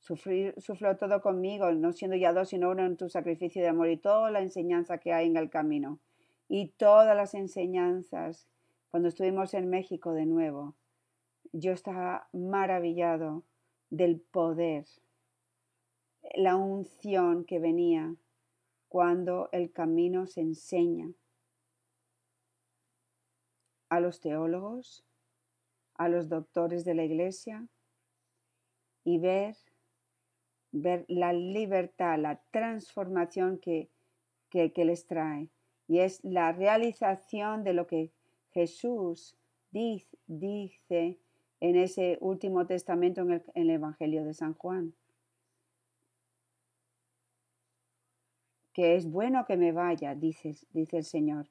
Sufrir, 0.00 0.54
sufrió 0.58 0.96
todo 0.96 1.20
conmigo, 1.20 1.72
no 1.72 1.92
siendo 1.92 2.16
ya 2.16 2.32
dos, 2.32 2.50
sino 2.50 2.70
uno 2.70 2.86
en 2.86 2.96
tu 2.96 3.08
sacrificio 3.08 3.60
de 3.62 3.68
amor 3.68 3.88
y 3.88 3.96
toda 3.96 4.30
la 4.30 4.40
enseñanza 4.40 4.98
que 4.98 5.12
hay 5.12 5.26
en 5.26 5.36
el 5.36 5.50
camino. 5.50 5.98
Y 6.48 6.68
todas 6.68 7.16
las 7.16 7.34
enseñanzas, 7.34 8.48
cuando 8.90 9.08
estuvimos 9.08 9.54
en 9.54 9.68
México 9.68 10.12
de 10.12 10.24
nuevo, 10.24 10.76
yo 11.52 11.72
estaba 11.72 12.28
maravillado 12.32 13.42
del 13.90 14.20
poder, 14.20 14.86
la 16.34 16.56
unción 16.56 17.44
que 17.44 17.58
venía 17.58 18.14
cuando 18.88 19.48
el 19.52 19.72
camino 19.72 20.26
se 20.26 20.40
enseña 20.40 21.10
a 23.88 24.00
los 24.00 24.20
teólogos, 24.20 25.04
a 25.94 26.08
los 26.08 26.28
doctores 26.28 26.84
de 26.84 26.94
la 26.94 27.04
iglesia 27.04 27.66
y 29.04 29.18
ver 29.18 29.56
ver 30.72 31.04
la 31.08 31.32
libertad, 31.32 32.18
la 32.18 32.40
transformación 32.50 33.58
que, 33.58 33.90
que, 34.50 34.84
les 34.84 35.06
trae. 35.06 35.48
Y 35.86 36.00
es 36.00 36.22
la 36.22 36.52
realización 36.52 37.64
de 37.64 37.72
lo 37.72 37.86
que 37.86 38.12
Jesús 38.52 39.36
dice, 39.70 41.18
en 41.60 41.76
ese 41.76 42.18
último 42.20 42.66
testamento 42.66 43.22
en 43.22 43.42
el, 43.54 43.70
Evangelio 43.70 44.24
de 44.24 44.34
San 44.34 44.54
Juan. 44.54 44.94
Que 48.72 48.94
es 48.94 49.10
bueno 49.10 49.44
que 49.44 49.56
me 49.56 49.72
vaya, 49.72 50.14
dice, 50.14 50.54
dice 50.70 50.98
el 50.98 51.04
Señor, 51.04 51.48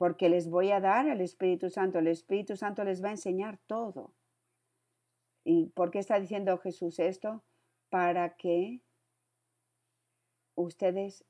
porque 0.00 0.30
les 0.30 0.48
voy 0.48 0.70
a 0.70 0.80
dar 0.80 1.10
al 1.10 1.20
Espíritu 1.20 1.68
Santo. 1.68 1.98
El 1.98 2.06
Espíritu 2.06 2.56
Santo 2.56 2.84
les 2.84 3.04
va 3.04 3.08
a 3.08 3.18
enseñar 3.18 3.58
todo. 3.66 4.14
¿Y 5.44 5.66
por 5.66 5.90
qué 5.90 5.98
está 5.98 6.18
diciendo 6.18 6.56
Jesús 6.56 6.98
esto? 6.98 7.42
para 7.90 8.36
que 8.36 8.80
ustedes 10.54 11.24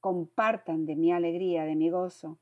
compartan 0.00 0.86
de 0.86 0.96
mi 0.96 1.12
alegría, 1.12 1.64
de 1.64 1.76
mi 1.76 1.90
gozo. 1.90 2.38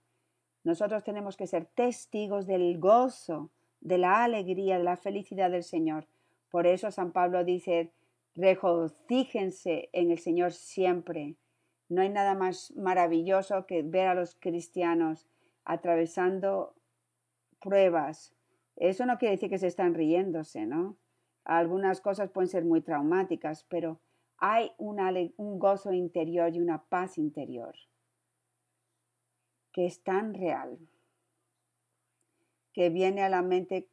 Nosotros 0.64 1.02
tenemos 1.04 1.36
que 1.36 1.46
ser 1.46 1.66
testigos 1.66 2.46
del 2.46 2.78
gozo, 2.78 3.50
de 3.80 3.98
la 3.98 4.22
alegría, 4.22 4.78
de 4.78 4.84
la 4.84 4.96
felicidad 4.96 5.50
del 5.50 5.64
Señor. 5.64 6.06
Por 6.50 6.66
eso 6.66 6.90
San 6.90 7.12
Pablo 7.12 7.44
dice, 7.44 7.92
regocíjense 8.34 9.90
en 9.92 10.12
el 10.12 10.18
Señor 10.20 10.52
siempre. 10.52 11.34
No 11.88 12.02
hay 12.02 12.10
nada 12.10 12.34
más 12.34 12.72
maravilloso 12.76 13.66
que 13.66 13.82
ver 13.82 14.08
a 14.08 14.14
los 14.14 14.34
cristianos 14.34 15.26
atravesando 15.64 16.74
pruebas. 17.60 18.34
Eso 18.76 19.06
no 19.06 19.18
quiere 19.18 19.34
decir 19.34 19.50
que 19.50 19.58
se 19.58 19.66
están 19.66 19.94
riéndose, 19.94 20.66
¿no? 20.66 20.96
Algunas 21.44 22.00
cosas 22.00 22.30
pueden 22.30 22.48
ser 22.48 22.64
muy 22.64 22.82
traumáticas, 22.82 23.64
pero 23.64 24.00
hay 24.36 24.70
un 24.76 25.58
gozo 25.58 25.92
interior 25.92 26.54
y 26.54 26.60
una 26.60 26.84
paz 26.84 27.18
interior 27.18 27.74
que 29.72 29.86
es 29.86 30.02
tan 30.02 30.34
real, 30.34 30.78
que 32.72 32.90
viene 32.90 33.22
a 33.22 33.28
la 33.28 33.42
mente 33.42 33.88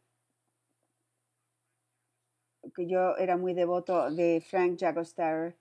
que 2.74 2.88
yo 2.88 3.16
era 3.18 3.38
muy 3.38 3.54
devoto 3.54 4.10
de 4.12 4.42
Frank 4.42 4.80
Jagoster, 4.80 5.56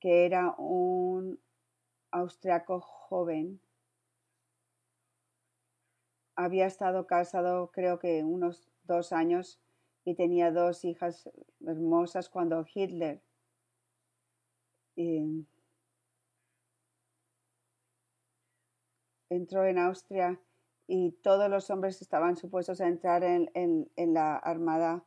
que 0.00 0.24
era 0.24 0.54
un 0.56 1.38
austriaco 2.14 2.80
joven. 2.80 3.60
Había 6.36 6.66
estado 6.66 7.06
casado 7.06 7.70
creo 7.72 7.98
que 7.98 8.24
unos 8.24 8.68
dos 8.84 9.12
años 9.12 9.60
y 10.04 10.14
tenía 10.14 10.50
dos 10.50 10.84
hijas 10.84 11.28
hermosas 11.66 12.28
cuando 12.28 12.64
Hitler 12.72 13.22
eh, 14.96 15.44
entró 19.30 19.64
en 19.64 19.78
Austria 19.78 20.40
y 20.86 21.12
todos 21.22 21.48
los 21.50 21.70
hombres 21.70 22.00
estaban 22.02 22.36
supuestos 22.36 22.80
a 22.80 22.88
entrar 22.88 23.24
en, 23.24 23.50
en, 23.54 24.14
la 24.14 24.36
armada, 24.36 25.04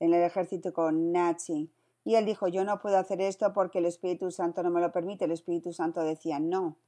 en 0.00 0.14
el 0.14 0.22
ejército 0.22 0.72
con 0.72 1.12
nazi. 1.12 1.70
Y 2.04 2.14
él 2.14 2.24
dijo, 2.24 2.48
yo 2.48 2.64
no 2.64 2.80
puedo 2.80 2.96
hacer 2.96 3.20
esto 3.20 3.52
porque 3.52 3.78
el 3.78 3.86
Espíritu 3.86 4.30
Santo 4.30 4.62
no 4.62 4.70
me 4.70 4.80
lo 4.80 4.90
permite. 4.92 5.26
El 5.26 5.32
Espíritu 5.32 5.72
Santo 5.72 6.02
decía 6.02 6.38
no. 6.40 6.78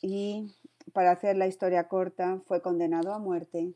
Y 0.00 0.54
para 0.92 1.10
hacer 1.10 1.36
la 1.36 1.46
historia 1.46 1.88
corta, 1.88 2.40
fue 2.46 2.62
condenado 2.62 3.12
a 3.12 3.18
muerte 3.18 3.74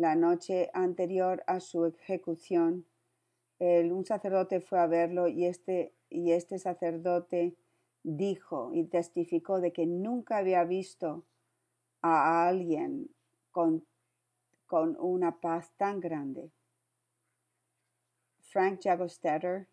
la 0.00 0.16
noche 0.16 0.70
anterior 0.72 1.44
a 1.46 1.60
su 1.60 1.84
ejecución, 1.84 2.86
un 3.58 4.06
sacerdote 4.06 4.62
fue 4.62 4.80
a 4.80 4.86
verlo 4.86 5.28
y 5.28 5.44
este, 5.44 5.92
y 6.08 6.32
este 6.32 6.58
sacerdote 6.58 7.54
dijo 8.02 8.70
y 8.72 8.84
testificó 8.84 9.60
de 9.60 9.74
que 9.74 9.84
nunca 9.84 10.38
había 10.38 10.64
visto 10.64 11.26
a 12.00 12.48
alguien 12.48 13.10
con, 13.50 13.84
con 14.66 14.96
una 14.98 15.38
paz 15.38 15.70
tan 15.76 16.00
grande. 16.00 16.50
Frank 18.50 18.80
Jagostetter 18.82 19.68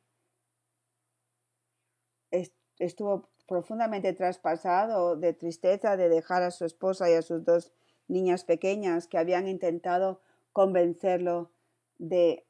estuvo 2.79 3.29
profundamente 3.47 4.13
traspasado 4.13 5.15
de 5.15 5.33
tristeza 5.33 5.97
de 5.97 6.09
dejar 6.09 6.43
a 6.43 6.51
su 6.51 6.63
esposa 6.65 7.09
y 7.09 7.13
a 7.13 7.23
sus 7.23 7.43
dos 7.43 7.73
niñas 8.07 8.43
pequeñas 8.43 9.07
que 9.07 9.17
habían 9.17 9.47
intentado 9.47 10.21
convencerlo 10.53 11.49
de, 11.97 12.45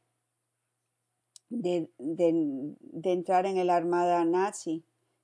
de, 1.49 1.89
entrar 3.03 3.45
en 3.45 3.65
la 3.65 3.75
armada 3.75 4.25
nazi. 4.25 4.83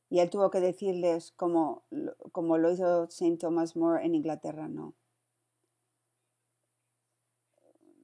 Y 0.09 0.19
él 0.19 0.29
tuvo 0.29 0.51
que 0.51 0.61
decirles, 0.61 1.33
como, 1.35 1.83
como 2.31 2.57
lo 2.57 2.71
hizo 2.71 3.05
St. 3.05 3.37
Thomas 3.37 3.75
More 3.75 4.05
en 4.05 4.15
Inglaterra, 4.15 4.67
no. 4.67 4.93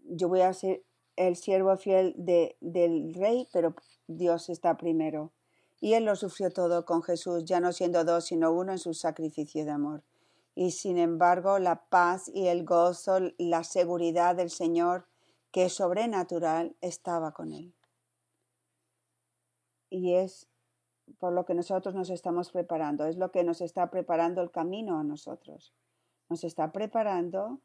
Yo 0.05 0.27
voy 0.27 0.41
a 0.41 0.51
ser 0.53 0.83
el 1.19 1.36
siervo 1.36 1.77
fiel 1.77 2.13
de, 2.17 2.58
del 2.62 3.13
rey, 3.13 3.47
pero 3.53 3.75
Dios 4.08 4.49
está 4.49 4.77
primero. 4.77 5.32
Y 5.79 5.93
él 5.93 6.05
lo 6.05 6.15
sufrió 6.15 6.49
todo 6.49 6.86
con 6.86 7.03
Jesús, 7.03 7.45
ya 7.45 7.60
no 7.60 7.71
siendo 7.71 8.03
dos, 8.03 8.25
sino 8.25 8.51
uno 8.51 8.71
en 8.71 8.79
su 8.79 8.93
sacrificio 8.93 9.63
de 9.63 9.71
amor 9.71 10.03
y 10.60 10.71
sin 10.71 10.97
embargo 10.97 11.58
la 11.58 11.86
paz 11.86 12.29
y 12.34 12.47
el 12.47 12.65
gozo, 12.65 13.19
la 13.38 13.63
seguridad 13.63 14.36
del 14.36 14.49
Señor, 14.49 15.08
que 15.51 15.63
es 15.63 15.73
sobrenatural, 15.73 16.75
estaba 16.82 17.32
con 17.32 17.53
él. 17.53 17.73
Y 19.89 20.15
es 20.15 20.49
por 21.17 21.32
lo 21.32 21.45
que 21.45 21.53
nosotros 21.53 21.95
nos 21.95 22.10
estamos 22.10 22.51
preparando, 22.51 23.05
es 23.05 23.15
lo 23.15 23.32
que 23.32 23.45
nos 23.45 23.62
está 23.62 23.89
preparando 23.89 24.41
el 24.41 24.51
camino 24.51 24.99
a 24.99 25.03
nosotros. 25.05 25.73
Nos 26.27 26.43
está 26.43 26.73
preparando 26.73 27.62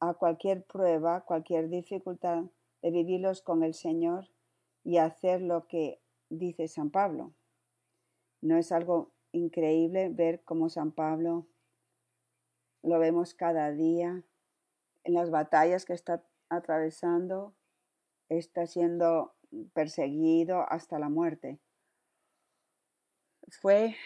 a 0.00 0.14
cualquier 0.14 0.64
prueba, 0.64 1.22
cualquier 1.22 1.68
dificultad 1.68 2.44
de 2.82 2.90
vivirlos 2.90 3.42
con 3.42 3.62
el 3.62 3.74
Señor 3.74 4.28
y 4.84 4.98
hacer 4.98 5.42
lo 5.42 5.66
que 5.66 6.00
dice 6.28 6.68
San 6.68 6.90
Pablo. 6.90 7.32
No 8.40 8.56
es 8.56 8.72
algo 8.72 9.10
increíble 9.32 10.08
ver 10.08 10.42
cómo 10.44 10.68
San 10.68 10.92
Pablo 10.92 11.46
lo 12.82 12.98
vemos 12.98 13.34
cada 13.34 13.72
día 13.72 14.22
en 15.04 15.14
las 15.14 15.30
batallas 15.30 15.84
que 15.84 15.92
está 15.92 16.24
atravesando, 16.48 17.54
está 18.28 18.66
siendo 18.66 19.34
perseguido 19.72 20.60
hasta 20.70 20.98
la 20.98 21.08
muerte. 21.08 21.58
Fue 23.60 23.96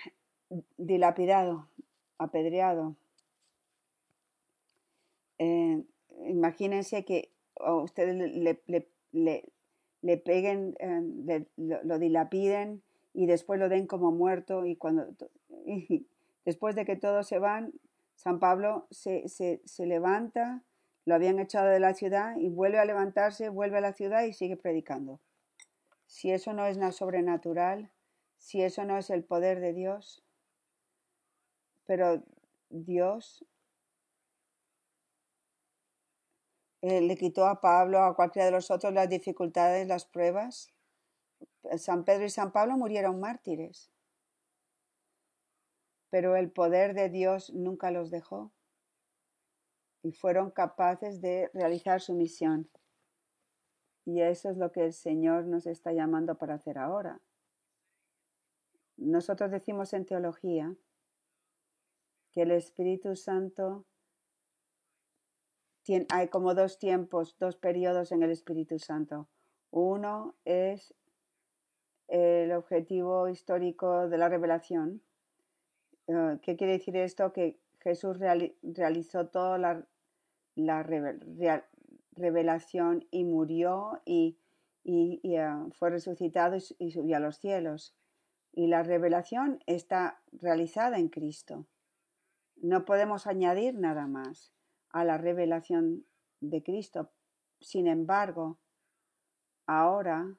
dilapidado, 0.76 1.68
apedreado. 2.18 2.96
Eh, 5.42 5.82
imagínense 6.26 7.06
que 7.06 7.32
ustedes 7.56 8.14
le, 8.14 10.18
peguen, 10.18 10.76
eh, 10.78 11.46
lo, 11.56 11.98
dilapiden 11.98 12.82
y 13.14 13.24
después 13.24 13.58
lo 13.58 13.70
den 13.70 13.86
como 13.86 14.12
muerto 14.12 14.66
y 14.66 14.76
cuando 14.76 15.06
después 16.44 16.76
de 16.76 16.84
que 16.84 16.96
todos 16.96 17.26
se 17.26 17.38
van, 17.38 17.72
San 18.16 18.38
Pablo 18.38 18.86
se, 18.90 19.28
se, 19.28 19.62
se 19.64 19.86
levanta, 19.86 20.62
lo 21.06 21.14
habían 21.14 21.38
echado 21.38 21.68
de 21.68 21.80
la 21.80 21.94
ciudad 21.94 22.36
y 22.36 22.50
vuelve 22.50 22.78
a 22.78 22.84
levantarse, 22.84 23.48
vuelve 23.48 23.78
a 23.78 23.80
la 23.80 23.94
ciudad 23.94 24.24
y 24.24 24.34
sigue 24.34 24.58
predicando. 24.58 25.20
Si 26.04 26.32
eso 26.32 26.52
no 26.52 26.66
es 26.66 26.76
nada 26.76 26.92
sobrenatural, 26.92 27.90
si 28.36 28.60
eso 28.60 28.84
no 28.84 28.98
es 28.98 29.08
el 29.08 29.24
poder 29.24 29.60
de 29.60 29.72
Dios, 29.72 30.22
pero 31.86 32.22
Dios 32.68 33.46
eh, 36.82 37.00
le 37.00 37.16
quitó 37.16 37.46
a 37.46 37.60
Pablo, 37.60 38.02
a 38.02 38.14
cualquiera 38.16 38.46
de 38.46 38.52
los 38.52 38.70
otros, 38.70 38.92
las 38.92 39.08
dificultades, 39.08 39.86
las 39.86 40.04
pruebas. 40.06 40.72
San 41.76 42.04
Pedro 42.04 42.24
y 42.24 42.30
San 42.30 42.52
Pablo 42.52 42.76
murieron 42.76 43.20
mártires, 43.20 43.90
pero 46.10 46.36
el 46.36 46.50
poder 46.50 46.94
de 46.94 47.08
Dios 47.08 47.52
nunca 47.52 47.90
los 47.90 48.10
dejó 48.10 48.52
y 50.02 50.12
fueron 50.12 50.50
capaces 50.50 51.20
de 51.20 51.50
realizar 51.52 52.00
su 52.00 52.14
misión. 52.14 52.70
Y 54.06 54.22
eso 54.22 54.50
es 54.50 54.56
lo 54.56 54.72
que 54.72 54.86
el 54.86 54.92
Señor 54.92 55.44
nos 55.44 55.66
está 55.66 55.92
llamando 55.92 56.36
para 56.36 56.54
hacer 56.54 56.78
ahora. 56.78 57.20
Nosotros 58.96 59.50
decimos 59.50 59.92
en 59.92 60.06
teología 60.06 60.74
que 62.32 62.42
el 62.42 62.50
Espíritu 62.50 63.16
Santo 63.16 63.84
hay 66.10 66.28
como 66.28 66.54
dos 66.54 66.78
tiempos, 66.78 67.36
dos 67.38 67.56
periodos 67.56 68.12
en 68.12 68.22
el 68.22 68.30
Espíritu 68.30 68.78
Santo. 68.78 69.28
Uno 69.70 70.34
es 70.44 70.94
el 72.08 72.52
objetivo 72.52 73.28
histórico 73.28 74.08
de 74.08 74.18
la 74.18 74.28
revelación. 74.28 75.02
Eh, 76.06 76.38
¿Qué 76.42 76.56
quiere 76.56 76.74
decir 76.74 76.96
esto? 76.96 77.32
Que 77.32 77.58
Jesús 77.80 78.18
realizó 78.18 79.28
toda 79.28 79.58
la, 79.58 79.86
revelación 82.16 83.06
y 83.10 83.24
murió 83.24 84.02
y, 84.04 84.36
eh, 84.84 85.48
fue 85.72 85.90
resucitado 85.90 86.56
y, 86.78 86.90
subió 86.90 87.16
a 87.16 87.20
los 87.20 87.38
cielos. 87.38 87.94
Y 88.52 88.66
la 88.66 88.82
revelación 88.82 89.60
está 89.66 90.20
realizada 90.32 90.98
en 90.98 91.08
Cristo. 91.08 91.66
No 92.56 92.84
podemos 92.84 93.26
añadir 93.26 93.74
nada 93.74 94.06
más 94.06 94.52
a 94.90 95.04
la 95.04 95.18
revelación 95.18 96.04
de 96.40 96.62
Cristo. 96.62 97.10
Sin 97.60 97.86
embargo, 97.86 98.58
ahora 99.66 100.36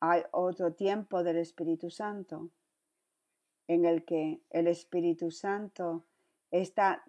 hay 0.00 0.22
otro 0.32 0.72
tiempo 0.72 1.22
del 1.22 1.38
Espíritu 1.38 1.90
Santo 1.90 2.50
en 3.68 3.84
el 3.84 4.04
que 4.04 4.42
el 4.50 4.66
Espíritu 4.66 5.30
Santo 5.30 6.04
está 6.50 7.04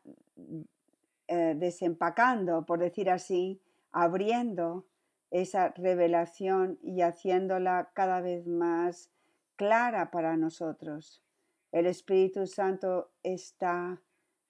eh, 1.27 1.55
desempacando, 1.57 2.65
por 2.65 2.79
decir 2.79 3.09
así, 3.09 3.59
abriendo 3.91 4.85
esa 5.31 5.69
revelación 5.69 6.77
y 6.83 7.01
haciéndola 7.01 7.89
cada 7.93 8.21
vez 8.21 8.45
más 8.45 9.09
clara 9.55 10.11
para 10.11 10.37
nosotros. 10.37 11.23
El 11.71 11.85
Espíritu 11.85 12.45
Santo 12.45 13.11
está 13.23 14.01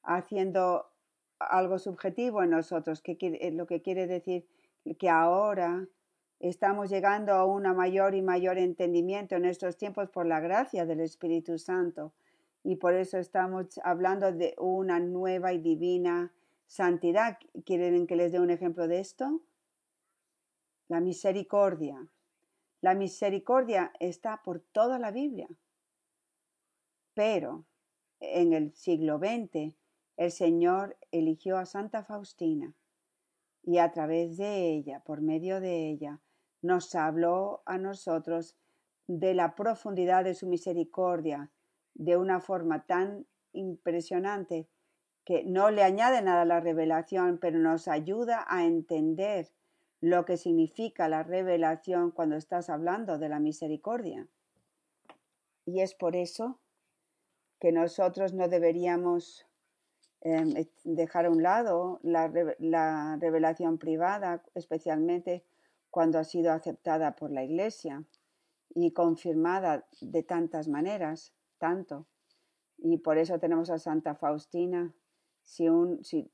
haciendo 0.03 0.90
algo 1.49 1.79
subjetivo 1.79 2.43
en 2.43 2.51
nosotros, 2.51 3.01
que 3.01 3.17
eh, 3.21 3.51
lo 3.51 3.65
que 3.65 3.81
quiere 3.81 4.07
decir 4.07 4.45
que 4.97 5.09
ahora 5.09 5.87
estamos 6.39 6.89
llegando 6.89 7.33
a 7.33 7.45
un 7.45 7.63
mayor 7.75 8.15
y 8.15 8.21
mayor 8.21 8.57
entendimiento 8.57 9.35
en 9.35 9.45
estos 9.45 9.77
tiempos 9.77 10.09
por 10.09 10.25
la 10.25 10.39
gracia 10.39 10.85
del 10.85 11.01
Espíritu 11.01 11.57
Santo 11.57 12.13
y 12.63 12.75
por 12.75 12.93
eso 12.93 13.17
estamos 13.17 13.79
hablando 13.83 14.31
de 14.31 14.55
una 14.57 14.99
nueva 14.99 15.53
y 15.53 15.59
divina 15.59 16.31
santidad. 16.67 17.37
¿Quieren 17.65 18.07
que 18.07 18.15
les 18.15 18.31
dé 18.31 18.39
un 18.39 18.51
ejemplo 18.51 18.87
de 18.87 18.99
esto? 18.99 19.41
La 20.87 20.99
misericordia. 20.99 22.07
La 22.81 22.93
misericordia 22.93 23.91
está 23.99 24.41
por 24.43 24.59
toda 24.59 24.99
la 24.99 25.11
Biblia. 25.11 25.47
Pero 27.13 27.65
en 28.19 28.53
el 28.53 28.73
siglo 28.73 29.17
XX 29.17 29.75
el 30.17 30.31
Señor 30.31 30.97
eligió 31.11 31.57
a 31.57 31.65
Santa 31.65 32.03
Faustina 32.03 32.73
y 33.63 33.77
a 33.77 33.91
través 33.91 34.37
de 34.37 34.69
ella, 34.73 35.01
por 35.01 35.21
medio 35.21 35.61
de 35.61 35.89
ella, 35.89 36.19
nos 36.61 36.93
habló 36.95 37.61
a 37.65 37.77
nosotros 37.77 38.55
de 39.07 39.33
la 39.33 39.55
profundidad 39.55 40.23
de 40.23 40.33
su 40.33 40.47
misericordia, 40.47 41.51
de 41.93 42.17
una 42.17 42.39
forma 42.39 42.85
tan 42.85 43.25
impresionante 43.53 44.67
que 45.25 45.43
no 45.43 45.69
le 45.69 45.83
añade 45.83 46.21
nada 46.21 46.41
a 46.41 46.45
la 46.45 46.59
revelación, 46.59 47.37
pero 47.39 47.59
nos 47.59 47.87
ayuda 47.87 48.45
a 48.47 48.65
entender 48.65 49.51
lo 49.99 50.25
que 50.25 50.37
significa 50.37 51.07
la 51.09 51.23
revelación 51.23 52.11
cuando 52.11 52.35
estás 52.35 52.69
hablando 52.69 53.19
de 53.19 53.29
la 53.29 53.39
misericordia. 53.39 54.27
Y 55.65 55.81
es 55.81 55.93
por 55.93 56.15
eso 56.15 56.59
que 57.59 57.71
nosotros 57.71 58.33
no 58.33 58.47
deberíamos 58.47 59.45
em, 60.21 60.53
dejar 60.83 61.25
a 61.25 61.31
un 61.31 61.43
lado 61.43 61.99
la, 62.03 62.31
la 62.59 63.17
revelación 63.19 63.77
privada, 63.77 64.43
especialmente 64.55 65.43
cuando 65.89 66.19
ha 66.19 66.23
sido 66.23 66.51
aceptada 66.51 67.15
por 67.15 67.31
la 67.31 67.43
Iglesia 67.43 68.03
y 68.73 68.91
confirmada 68.91 69.85
de 69.99 70.23
tantas 70.23 70.67
maneras 70.67 71.33
tanto. 71.57 72.07
Y 72.77 72.97
por 72.97 73.17
eso 73.17 73.39
tenemos 73.39 73.69
a 73.69 73.77
Santa 73.77 74.15
Faustina. 74.15 74.93
Si, 75.43 75.69
un, 75.69 76.03
si, 76.03 76.31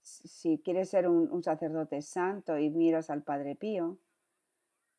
si 0.00 0.58
quieres 0.58 0.88
ser 0.88 1.08
un, 1.08 1.42
sacerdote 1.42 2.00
santo 2.02 2.58
y 2.58 2.70
miras 2.70 3.10
al 3.10 3.22
Padre 3.22 3.56
Pío, 3.56 3.98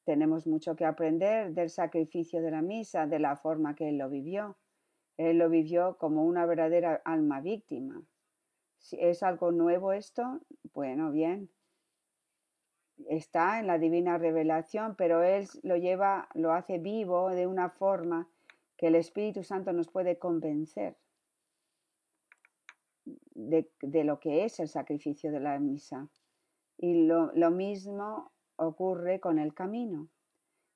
tenemos 0.04 0.46
mucho 0.46 0.76
que 0.76 0.86
aprender 0.86 1.54
del 1.54 1.70
sacrificio 1.70 2.42
de 2.42 2.52
la 2.52 2.62
misa, 2.62 3.08
de 3.08 3.20
la 3.20 3.36
forma 3.36 3.76
que 3.76 3.90
él 3.90 3.98
lo 3.98 4.10
vivió. 4.10 4.58
Él 5.18 5.38
lo 5.38 5.50
vivió 5.50 5.98
como 5.98 6.26
una 6.26 6.46
verdadera 6.46 7.02
alma 7.06 7.42
víctima. 7.42 8.04
Si 8.82 8.98
es 9.00 9.24
algo 9.24 9.52
nuevo 9.52 9.94
esto, 9.94 10.42
bueno, 10.74 11.12
bien. 11.12 11.50
Está 13.08 13.60
en 13.60 13.68
la 13.68 13.78
divina 13.78 14.18
revelación, 14.18 14.96
pero 14.96 15.24
él 15.24 15.48
lo 15.64 15.78
lleva, 15.78 16.28
lo 16.34 16.52
hace 16.52 16.78
vivo 16.78 17.30
de 17.30 17.48
una 17.48 17.70
forma 17.70 18.28
que 18.78 18.88
el 18.88 18.96
Espíritu 18.96 19.44
Santo 19.44 19.72
nos 19.72 19.90
puede 19.90 20.18
convencer 20.18 20.98
de, 23.06 24.04
lo 24.04 24.20
que 24.20 24.46
es 24.46 24.60
el 24.60 24.68
sacrificio 24.68 25.32
de 25.32 25.40
la 25.40 25.58
misa. 25.60 26.10
Y 26.78 27.06
lo, 27.06 27.32
lo 27.34 27.52
mismo 27.52 28.32
ocurre 28.56 29.20
con 29.20 29.40
el 29.40 29.54
camino. 29.54 30.10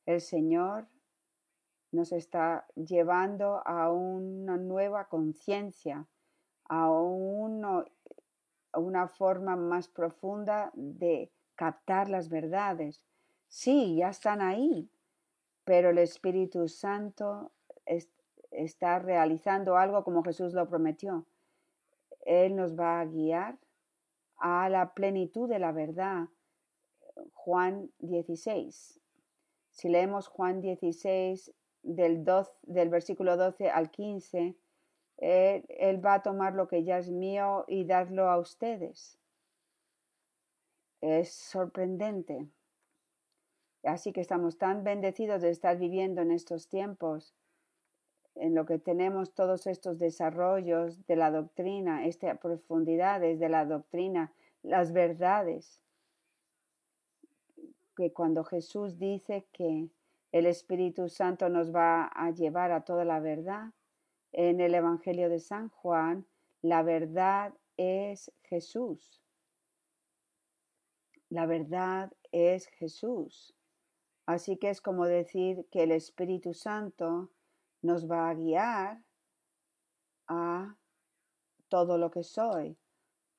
El 0.06 0.22
Señor 0.22 0.88
nos 1.92 2.12
está 2.12 2.68
llevando 2.76 3.66
a 3.66 3.92
una 3.92 4.58
nueva 4.58 5.08
conciencia, 5.08 6.08
a, 6.68 6.92
una 8.74 9.08
forma 9.08 9.56
más 9.56 9.88
profunda 9.88 10.72
de 10.74 11.32
captar 11.56 12.10
las 12.10 12.30
verdades. 12.30 13.04
Sí, 13.48 13.98
ya 13.98 14.10
están 14.10 14.42
ahí, 14.42 14.90
pero 15.64 15.90
el 15.90 15.98
Espíritu 15.98 16.68
Santo 16.68 17.52
está 18.52 19.00
realizando 19.00 19.78
algo 19.78 20.04
como 20.04 20.24
Jesús 20.24 20.54
lo 20.54 20.68
prometió. 20.68 21.26
Él 22.22 22.56
nos 22.56 22.78
va 22.78 23.00
a 23.00 23.06
guiar 23.06 23.58
a 24.38 24.70
la 24.70 24.94
plenitud 24.94 25.48
de 25.48 25.60
la 25.60 25.72
verdad. 25.72 26.28
Juan 27.34 27.92
16. 28.00 29.00
Si 29.70 29.90
leemos 29.90 30.28
Juan 30.28 30.62
16, 30.62 31.54
del, 31.86 32.24
12, 32.24 32.52
del 32.64 32.90
versículo 32.90 33.38
12 33.38 33.70
al 33.70 33.92
15, 33.92 34.56
él, 35.18 36.06
va 36.06 36.16
a 36.16 36.22
tomar 36.22 36.54
lo 36.54 36.68
que 36.68 36.84
ya 36.84 36.98
es 36.98 37.10
mío 37.10 37.66
y 37.68 37.86
darlo 37.86 38.30
a 38.30 38.38
ustedes. 38.38 39.18
Es 41.02 41.34
sorprendente. 41.34 42.48
Así 43.84 44.12
que 44.12 44.22
estamos 44.22 44.58
tan 44.58 44.84
bendecidos 44.84 45.42
de 45.42 45.52
estar 45.52 45.78
viviendo 45.78 46.22
en 46.22 46.32
estos 46.32 46.68
tiempos, 46.68 47.36
en 48.34 48.56
lo 48.56 48.66
que 48.66 48.80
tenemos 48.80 49.34
todos 49.34 49.68
estos 49.68 50.00
desarrollos 50.00 51.06
de 51.06 51.16
la 51.16 51.32
doctrina, 51.32 52.06
estas 52.06 52.38
profundidades 52.40 53.40
de 53.40 53.50
la 53.50 53.66
doctrina, 53.66 54.34
las 54.64 54.92
verdades 54.92 55.82
que 57.96 58.12
cuando 58.12 58.44
Jesús 58.44 58.98
dice 58.98 59.48
que 59.54 59.90
el 60.32 60.46
Espíritu 60.48 61.08
Santo 61.08 61.48
nos 61.48 61.74
va 61.74 62.08
a 62.08 62.32
llevar 62.32 62.72
a 62.72 62.82
toda 62.82 63.06
la 63.06 63.20
verdad, 63.20 63.72
en 64.38 64.60
el 64.60 64.76
Evangelio 64.76 65.30
de 65.30 65.40
San 65.40 65.70
Juan, 65.70 66.26
la 66.62 66.84
verdad 66.84 67.54
es 67.78 68.32
Jesús. 68.44 69.22
La 71.30 71.46
verdad 71.46 72.12
es 72.32 72.68
Jesús. 72.68 73.56
Así 74.26 74.58
que 74.58 74.70
es 74.70 74.82
como 74.82 75.06
decir 75.06 75.68
que 75.72 75.84
el 75.84 75.92
Espíritu 75.92 76.54
Santo 76.54 77.32
nos 77.82 78.10
va 78.10 78.30
a 78.30 78.34
guiar 78.34 79.04
a 80.28 80.76
todo 81.70 81.98
lo 81.98 82.12
que 82.12 82.24
soy, 82.24 82.78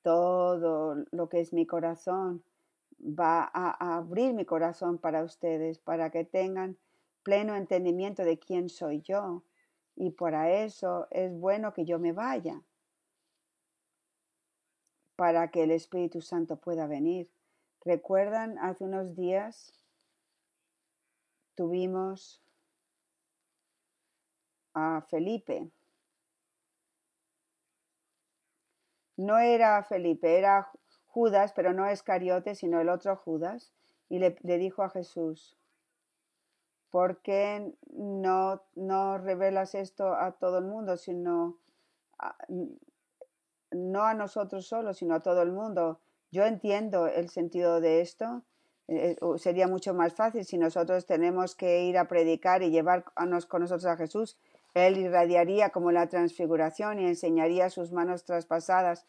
todo 0.02 1.04
lo 1.10 1.28
que 1.28 1.40
es 1.40 1.52
mi 1.52 1.66
corazón, 1.66 2.44
va 3.00 3.50
a, 3.52 3.96
abrir 3.96 4.32
mi 4.34 4.44
corazón 4.44 4.98
para 4.98 5.24
ustedes, 5.24 5.78
para 5.78 6.10
que 6.10 6.24
tengan 6.24 6.78
pleno 7.22 7.54
entendimiento 7.56 8.24
de 8.24 8.38
quién 8.38 8.68
soy 8.68 9.02
yo. 9.02 9.42
Y 9.96 10.10
para 10.10 10.50
eso 10.50 11.08
es 11.10 11.32
bueno 11.32 11.72
que 11.72 11.84
yo 11.84 11.98
me 11.98 12.12
vaya, 12.12 12.62
para 15.16 15.50
que 15.50 15.62
el 15.64 15.70
Espíritu 15.70 16.20
Santo 16.20 16.56
pueda 16.56 16.86
venir. 16.86 17.30
¿Recuerdan 17.84 18.58
hace 18.58 18.84
unos 18.84 19.16
días 19.16 19.72
tuvimos 21.54 22.42
a 24.74 25.00
Felipe? 25.08 25.70
No 29.16 29.38
era 29.38 29.82
Felipe, 29.82 30.36
era 30.36 30.70
Judas, 31.06 31.54
pero 31.54 31.72
no 31.72 31.86
Escariote, 31.86 32.54
sino 32.54 32.80
el 32.80 32.90
otro 32.90 33.16
Judas, 33.16 33.72
y 34.10 34.18
le, 34.18 34.36
dijo 34.58 34.82
a 34.82 34.90
Jesús, 34.90 35.56
¿por 36.90 37.22
qué 37.22 37.74
no, 37.92 38.62
no 38.74 39.18
revelas 39.18 39.74
esto 39.74 40.14
a 40.14 40.32
todo 40.32 40.58
el 40.58 40.64
mundo, 40.64 40.96
sino 40.96 41.58
no 43.70 44.02
a 44.02 44.14
nosotros 44.14 44.66
solos, 44.66 44.98
sino 44.98 45.14
a 45.14 45.20
todo 45.20 45.42
el 45.42 45.52
mundo? 45.52 46.00
Yo 46.30 46.44
entiendo 46.44 47.06
el 47.06 47.28
sentido 47.28 47.80
de 47.80 48.00
esto. 48.00 48.42
Eh, 48.88 49.16
sería 49.38 49.66
mucho 49.66 49.94
más 49.94 50.14
fácil 50.14 50.44
si 50.44 50.58
nosotros 50.58 51.06
tenemos 51.06 51.56
que 51.56 51.84
ir 51.84 51.98
a 51.98 52.06
predicar 52.06 52.62
y 52.62 52.70
llevarnos 52.70 53.46
con 53.46 53.62
nosotros 53.62 53.86
a 53.86 53.96
Jesús. 53.96 54.38
Él 54.74 54.98
irradiaría 54.98 55.70
como 55.70 55.90
la 55.90 56.08
transfiguración 56.08 57.00
y 57.00 57.06
enseñaría 57.06 57.70
sus 57.70 57.92
manos 57.92 58.24
traspasadas 58.24 59.06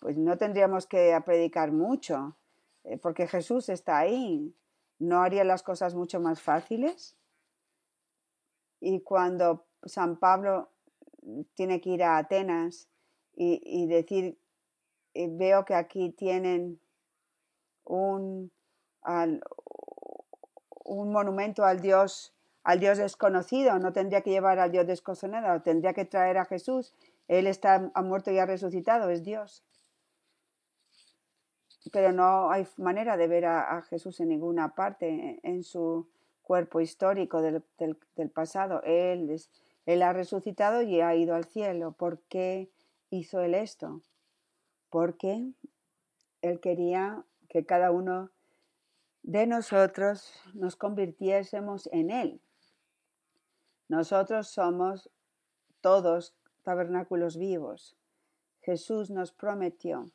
pues 0.00 0.16
no 0.16 0.36
tendríamos 0.38 0.86
que 0.86 1.16
predicar 1.24 1.70
mucho, 1.70 2.36
eh, 2.84 2.96
porque 2.96 3.28
Jesús 3.28 3.68
está 3.68 3.98
ahí. 3.98 4.56
¿No 4.98 5.22
haría 5.22 5.44
las 5.44 5.62
cosas 5.62 5.94
mucho 5.94 6.20
más 6.20 6.42
fáciles? 6.42 7.16
Y 8.80 9.00
cuando 9.00 9.66
San 9.84 10.18
Pablo 10.18 10.70
tiene 11.54 11.80
que 11.80 11.90
ir 11.90 12.02
a 12.02 12.18
Atenas 12.18 12.88
y, 13.34 13.86
decir, 13.86 14.38
eh, 15.14 15.28
veo 15.30 15.64
que 15.64 15.74
aquí 15.74 16.10
tienen 16.10 16.80
un, 17.84 18.52
un 20.84 21.12
monumento 21.12 21.64
al 21.64 21.80
Dios, 21.80 22.34
al 22.64 22.80
Dios 22.80 22.98
desconocido, 22.98 23.78
no 23.78 23.92
tendría 23.92 24.20
que 24.20 24.30
llevar 24.30 24.58
al 24.58 24.70
Dios 24.70 24.86
desconocido, 24.86 25.62
tendría 25.62 25.94
que 25.94 26.04
traer 26.04 26.36
a 26.36 26.44
Jesús. 26.44 26.94
Él 27.28 27.46
está 27.46 27.90
ha 27.94 28.02
muerto 28.02 28.30
y 28.30 28.38
ha 28.38 28.46
resucitado, 28.46 29.08
es 29.08 29.22
Dios 29.22 29.64
pero 31.90 32.12
no 32.12 32.50
hay 32.50 32.66
manera 32.76 33.16
de 33.16 33.26
ver 33.26 33.46
a, 33.46 33.82
Jesús 33.82 34.20
en 34.20 34.28
ninguna 34.28 34.74
parte 34.74 35.40
en 35.42 35.62
su 35.64 36.08
cuerpo 36.50 36.80
histórico 36.80 37.42
del, 37.42 37.62
pasado. 38.34 38.82
Él, 38.82 39.40
él 39.86 40.02
ha 40.02 40.12
resucitado 40.12 40.82
y 40.82 41.00
ha 41.00 41.14
ido 41.14 41.36
al 41.36 41.44
cielo. 41.44 41.92
¿Por 41.92 42.22
qué 42.22 42.72
hizo 43.08 43.40
Él 43.40 43.54
esto? 43.54 44.02
Porque 44.88 45.52
Él 46.42 46.58
quería 46.58 47.24
que 47.48 47.64
cada 47.64 47.92
uno 47.92 48.32
de 49.22 49.46
nosotros 49.46 50.32
nos 50.52 50.74
convirtiésemos 50.74 51.88
en 51.92 52.10
Él. 52.10 52.40
Nosotros 53.86 54.48
somos 54.48 55.08
todos 55.80 56.34
tabernáculos 56.64 57.36
vivos. 57.36 57.96
Jesús 58.62 59.12
nos 59.12 59.30
prometió 59.30 60.10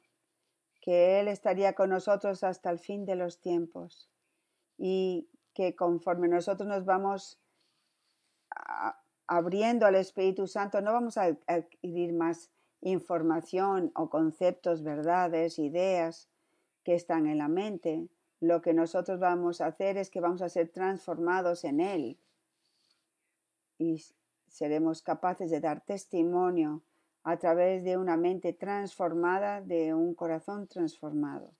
que 0.82 1.21
Él 1.21 1.30
estaría 1.30 1.76
con 1.76 1.91
nosotros 1.91 2.43
hasta 2.43 2.71
el 2.71 2.80
fin 2.80 3.06
de 3.06 3.15
los 3.15 3.39
tiempos 3.39 4.10
y 4.78 5.30
que 5.55 5.75
conforme 5.75 6.27
nosotros 6.27 6.67
nos 6.67 6.85
vamos 6.85 7.39
abriendo 9.25 9.87
al 9.87 9.95
Espíritu 9.95 10.45
Santo, 10.45 10.81
no 10.81 10.91
vamos 10.91 11.17
a 11.17 11.35
adquirir 11.47 12.13
más 12.13 12.51
información 12.81 13.91
o 13.95 14.09
conceptos, 14.09 14.83
verdades, 14.83 15.57
ideas 15.57 16.29
que 16.83 16.93
están 16.93 17.25
en 17.25 17.39
la 17.39 17.47
mente. 17.47 18.07
Lo 18.41 18.61
que 18.61 18.73
nosotros 18.73 19.19
vamos 19.19 19.61
a 19.61 19.67
hacer 19.67 19.97
es 19.97 20.11
que 20.11 20.19
vamos 20.19 20.41
a 20.43 20.49
ser 20.49 20.69
transformados 20.69 21.63
en 21.63 21.79
Él 21.79 22.19
y 23.77 24.03
seremos 24.47 25.01
capaces 25.01 25.49
de 25.49 25.61
dar 25.61 25.81
testimonio 25.81 26.83
a 27.23 27.37
través 27.37 27.83
de 27.83 27.97
una 27.97 28.17
mente 28.17 28.53
transformada, 28.53 29.61
de 29.61 29.93
un 29.93 30.13
corazón 30.13 30.67
transformado. 30.67 31.51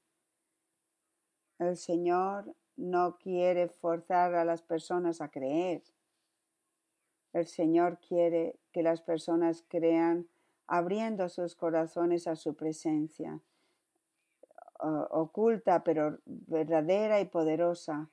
El 1.58 1.78
Señor 1.78 2.54
no 2.78 3.18
quiere 3.18 3.68
forzar 3.68 4.36
a 4.36 4.46
las 4.46 4.62
personas 4.62 5.22
a 5.22 5.30
creer. 5.30 5.84
El 7.34 7.46
Señor 7.46 8.00
quiere 8.00 8.60
que 8.72 8.84
las 8.84 9.02
personas 9.02 9.64
crean 9.68 10.28
abriendo 10.68 11.30
sus 11.30 11.56
corazones 11.56 12.28
a 12.28 12.36
su 12.36 12.56
presencia, 12.56 13.40
oculta 14.80 15.84
pero 15.84 16.20
verdadera 16.26 17.20
y 17.20 17.26
poderosa 17.26 18.10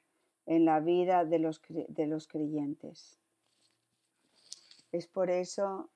en 0.47 0.65
la 0.65 0.81
vida 0.81 1.25
de 1.25 1.39
los, 1.39 1.61
de 1.69 2.07
los 2.07 2.27
creyentes. 2.27 3.19
Es 4.91 5.07
por 5.07 5.31
eso 5.31 5.89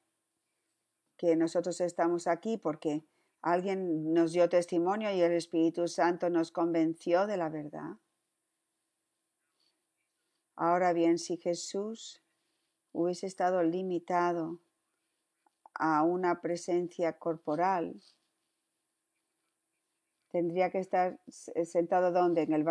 que 1.17 1.37
nosotros 1.37 1.81
estamos 1.81 2.27
aquí 2.27 2.57
porque 2.57 3.05
alguien 3.43 4.13
nos 4.13 4.33
dio 4.33 4.49
testimonio 4.49 5.13
y 5.13 5.21
el 5.21 5.33
Espíritu 5.33 5.89
Santo 5.89 6.31
nos 6.31 6.51
convenció 6.51 7.27
de 7.27 7.37
la 7.37 7.49
verdad. 7.49 7.97
Ahora 10.57 10.93
bien, 10.93 11.19
si 11.19 11.37
Jesús 11.37 12.23
hubiese 12.93 13.27
estado 13.27 13.63
limitado 13.63 14.59
a 15.75 16.03
una 16.03 16.41
presencia 16.41 17.19
corporal, 17.19 18.03
tendría 20.31 20.71
que 20.71 20.79
estar 20.79 21.21
sentado 21.29 22.11
donde 22.11 22.43
en 22.43 22.53
el, 22.53 22.65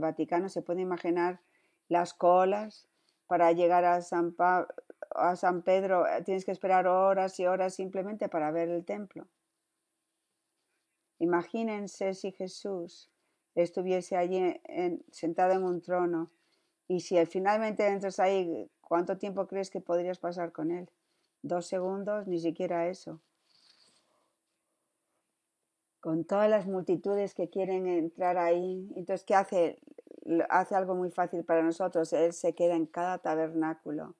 Vaticano. 0.00 0.48
Se 0.48 0.62
puede 0.62 0.80
imaginar 0.80 1.40
las 1.88 2.14
colas 2.14 2.88
para 3.26 3.52
llegar 3.52 3.84
a 3.84 4.00
San, 4.00 4.32
Pablo 4.32 4.68
a 5.14 5.36
San 5.36 5.62
Pedro 5.62 6.06
eh, 6.06 6.22
tienes 6.22 6.44
que 6.44 6.50
esperar 6.50 6.86
horas 6.86 7.38
y 7.40 7.46
horas 7.46 7.74
simplemente 7.74 8.28
para 8.28 8.50
ver 8.50 8.68
el 8.68 8.84
templo. 8.84 9.26
Imagínense 11.18 12.14
si 12.14 12.32
Jesús 12.32 13.10
estuviese 13.54 14.16
allí 14.16 14.60
sentado 15.10 15.52
en 15.52 15.62
un 15.62 15.80
trono 15.80 16.30
y 16.86 17.00
si 17.00 17.24
finalmente 17.26 17.86
entras 17.86 18.20
ahí, 18.20 18.70
¿cuánto 18.80 19.16
tiempo 19.16 19.46
crees 19.46 19.70
que 19.70 19.80
podrías 19.80 20.18
pasar 20.18 20.52
con 20.52 20.70
él? 20.70 20.90
¿Dos 21.42 21.66
segundos? 21.66 22.26
Ni 22.26 22.38
siquiera 22.38 22.88
eso. 22.88 23.20
Con 26.00 26.24
todas 26.24 26.50
las 26.50 26.66
multitudes 26.66 27.34
que 27.34 27.48
quieren 27.48 27.86
entrar 27.86 28.36
ahí, 28.36 28.92
entonces, 28.96 29.24
¿qué 29.24 29.34
hace? 29.34 29.78
Hace 30.48 30.74
algo 30.74 30.94
muy 30.94 31.10
fácil 31.10 31.44
para 31.44 31.62
nosotros. 31.62 32.12
Él 32.12 32.32
se 32.32 32.54
queda 32.54 32.76
en 32.76 32.86
cada 32.86 33.18
tabernáculo 33.18 34.14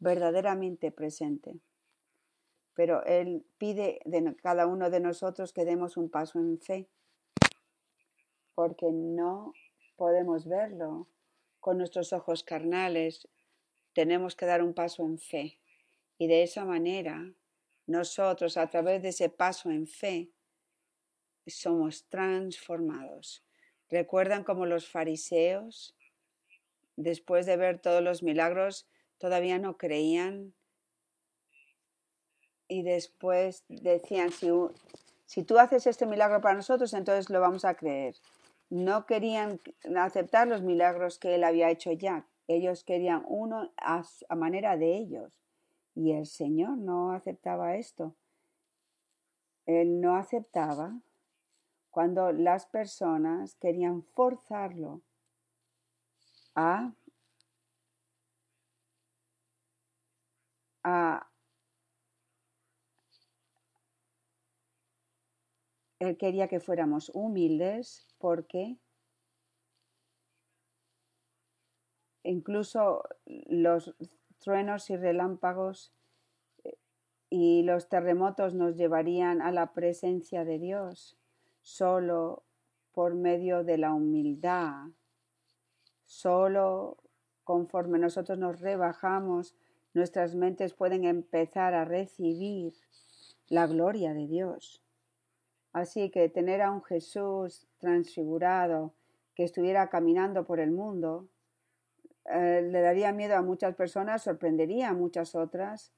verdaderamente 0.00 0.90
presente. 0.90 1.60
Pero 2.74 3.04
Él 3.04 3.44
pide 3.58 4.00
de 4.04 4.36
cada 4.36 4.66
uno 4.66 4.90
de 4.90 5.00
nosotros 5.00 5.52
que 5.52 5.64
demos 5.64 5.96
un 5.96 6.10
paso 6.10 6.38
en 6.38 6.60
fe, 6.60 6.88
porque 8.54 8.86
no 8.92 9.52
podemos 9.96 10.46
verlo 10.46 11.08
con 11.60 11.78
nuestros 11.78 12.12
ojos 12.12 12.42
carnales, 12.42 13.28
tenemos 13.92 14.36
que 14.36 14.46
dar 14.46 14.62
un 14.62 14.74
paso 14.74 15.04
en 15.04 15.18
fe. 15.18 15.58
Y 16.18 16.26
de 16.26 16.42
esa 16.42 16.64
manera, 16.64 17.32
nosotros, 17.86 18.56
a 18.56 18.68
través 18.68 19.02
de 19.02 19.08
ese 19.08 19.28
paso 19.28 19.70
en 19.70 19.86
fe, 19.86 20.30
somos 21.46 22.06
transformados. 22.08 23.44
¿Recuerdan 23.88 24.44
cómo 24.44 24.66
los 24.66 24.88
fariseos, 24.88 25.96
después 26.96 27.46
de 27.46 27.56
ver 27.56 27.80
todos 27.80 28.02
los 28.02 28.22
milagros, 28.22 28.86
todavía 29.18 29.58
no 29.58 29.78
creían? 29.78 30.54
Y 32.68 32.82
después 32.82 33.64
decían, 33.68 34.30
si, 34.30 34.48
si 35.24 35.42
tú 35.42 35.58
haces 35.58 35.86
este 35.86 36.04
milagro 36.04 36.40
para 36.42 36.56
nosotros, 36.56 36.92
entonces 36.92 37.30
lo 37.30 37.40
vamos 37.40 37.64
a 37.64 37.74
creer. 37.74 38.14
No 38.70 39.06
querían 39.06 39.60
aceptar 39.96 40.46
los 40.46 40.62
milagros 40.62 41.18
que 41.18 41.34
él 41.34 41.44
había 41.44 41.70
hecho 41.70 41.92
ya. 41.92 42.26
Ellos 42.46 42.84
querían 42.84 43.24
uno 43.26 43.72
a, 43.76 44.04
manera 44.36 44.76
de 44.76 44.96
ellos. 44.96 45.32
Y 45.94 46.12
el 46.12 46.26
Señor 46.26 46.78
no 46.78 47.12
aceptaba 47.12 47.76
esto. 47.76 48.14
Él 49.66 50.00
no 50.00 50.16
aceptaba 50.16 51.00
cuando 51.90 52.32
las 52.32 52.66
personas 52.66 53.56
querían 53.56 54.02
forzarlo 54.02 55.02
a, 56.54 56.92
a 60.84 61.28
él 65.98 66.16
quería 66.16 66.48
que 66.48 66.60
fuéramos 66.60 67.10
humildes 67.14 68.06
porque 68.18 68.78
incluso 72.22 73.04
los 73.26 73.94
truenos 74.38 74.90
y 74.90 74.96
relámpagos 74.96 75.92
eh, 76.64 76.76
y 77.30 77.62
los 77.62 77.88
terremotos 77.88 78.54
nos 78.54 78.76
llevarían 78.76 79.42
a 79.42 79.50
la 79.50 79.72
presencia 79.72 80.44
de 80.44 80.58
Dios 80.58 81.16
solo 81.62 82.44
por 82.92 83.14
medio 83.14 83.64
de 83.64 83.78
la 83.78 83.92
humildad, 83.92 84.88
solo 86.04 86.96
conforme 87.44 87.98
nosotros 87.98 88.38
nos 88.38 88.60
rebajamos, 88.60 89.54
nuestras 89.94 90.34
mentes 90.34 90.74
pueden 90.74 91.04
empezar 91.04 91.74
a 91.74 91.84
recibir 91.84 92.74
la 93.48 93.66
gloria 93.66 94.14
de 94.14 94.26
Dios. 94.26 94.82
Así 95.72 96.10
que 96.10 96.28
tener 96.28 96.62
a 96.62 96.70
un 96.70 96.82
Jesús 96.82 97.66
transfigurado 97.78 98.94
que 99.34 99.44
estuviera 99.44 99.88
caminando 99.88 100.44
por 100.44 100.60
el 100.60 100.70
mundo 100.70 101.28
eh, 102.30 102.60
le 102.62 102.80
daría 102.82 103.12
miedo 103.12 103.36
a 103.36 103.42
muchas 103.42 103.74
personas, 103.74 104.22
sorprendería 104.22 104.90
a 104.90 104.94
muchas 104.94 105.34
otras, 105.34 105.92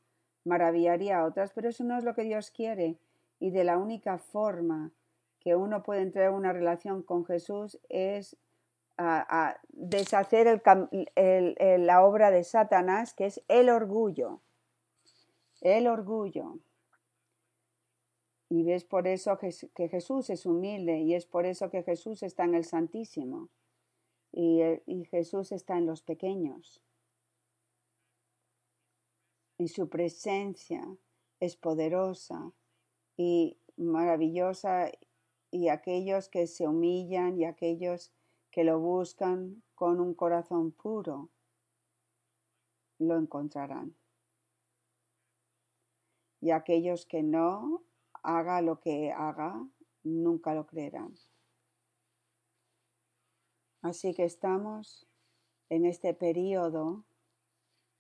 maravillaría 0.45 1.19
a 1.19 1.25
otras, 1.25 1.53
pero 1.53 1.69
eso 1.69 1.83
no 1.85 1.99
es 1.99 2.05
lo 2.05 2.15
que 2.15 2.23
Dios 2.23 2.51
quiere. 2.51 2.99
Y 3.41 3.51
de 3.51 3.65
la 3.65 3.79
única 3.79 4.19
forma 4.19 4.93
que 5.41 5.57
uno 5.57 5.83
puede 5.83 6.03
entrar 6.03 6.29
en 6.29 6.35
una 6.35 6.53
relación 6.53 7.03
con 7.03 7.25
Jesús 7.25 7.81
es 7.89 8.37
a, 8.99 9.59
deshacer 9.71 10.63
la 11.17 12.05
obra 12.05 12.31
de 12.31 12.45
Satanás, 12.45 13.15
que 13.15 13.25
es 13.25 13.43
el 13.49 13.71
orgullo. 13.71 14.41
El 15.63 15.87
orgullo. 15.87 16.59
Y 18.51 18.65
ves 18.65 18.85
por 18.85 19.07
eso 19.07 19.39
que 19.39 19.89
Jesús 19.89 20.29
es 20.29 20.45
humilde 20.45 20.99
y 20.99 21.15
es 21.15 21.25
por 21.25 21.47
eso 21.47 21.71
que 21.71 21.85
Jesús 21.85 22.25
está 22.25 22.45
en 22.45 22.57
el 22.57 22.65
Santísimo 22.65 23.49
y, 24.33 24.61
y 24.87 25.05
Jesús 25.05 25.53
está 25.53 25.79
en 25.79 25.87
los 25.87 26.03
pequeños. 26.03 26.83
Y 29.57 29.69
su 29.69 29.89
presencia 29.89 30.85
es 31.39 31.57
poderosa 31.57 32.53
y 33.17 33.57
maravillosa 33.77 34.91
y 35.53 35.69
aquellos 35.69 36.29
que 36.29 36.49
se 36.49 36.67
humillan 36.67 37.39
y 37.39 37.45
aquellos 37.45 38.13
que 38.51 38.65
lo 38.65 38.81
buscan 38.81 39.63
con 39.77 40.01
un 40.01 40.13
corazón 40.13 40.73
puro 40.73 41.31
lo 42.99 43.17
encontrarán. 43.17 43.95
Y 46.41 46.51
aquellos 46.51 47.07
que 47.07 47.23
no 47.23 47.85
haga 48.23 48.61
lo 48.63 48.81
que 48.81 49.13
haga, 49.13 49.67
nunca 50.03 50.55
lo 50.55 50.67
creerán. 50.67 51.15
Así 53.83 54.15
que 54.15 54.25
estamos 54.25 55.07
en 55.69 55.87
este 55.87 56.13
periodo 56.15 57.05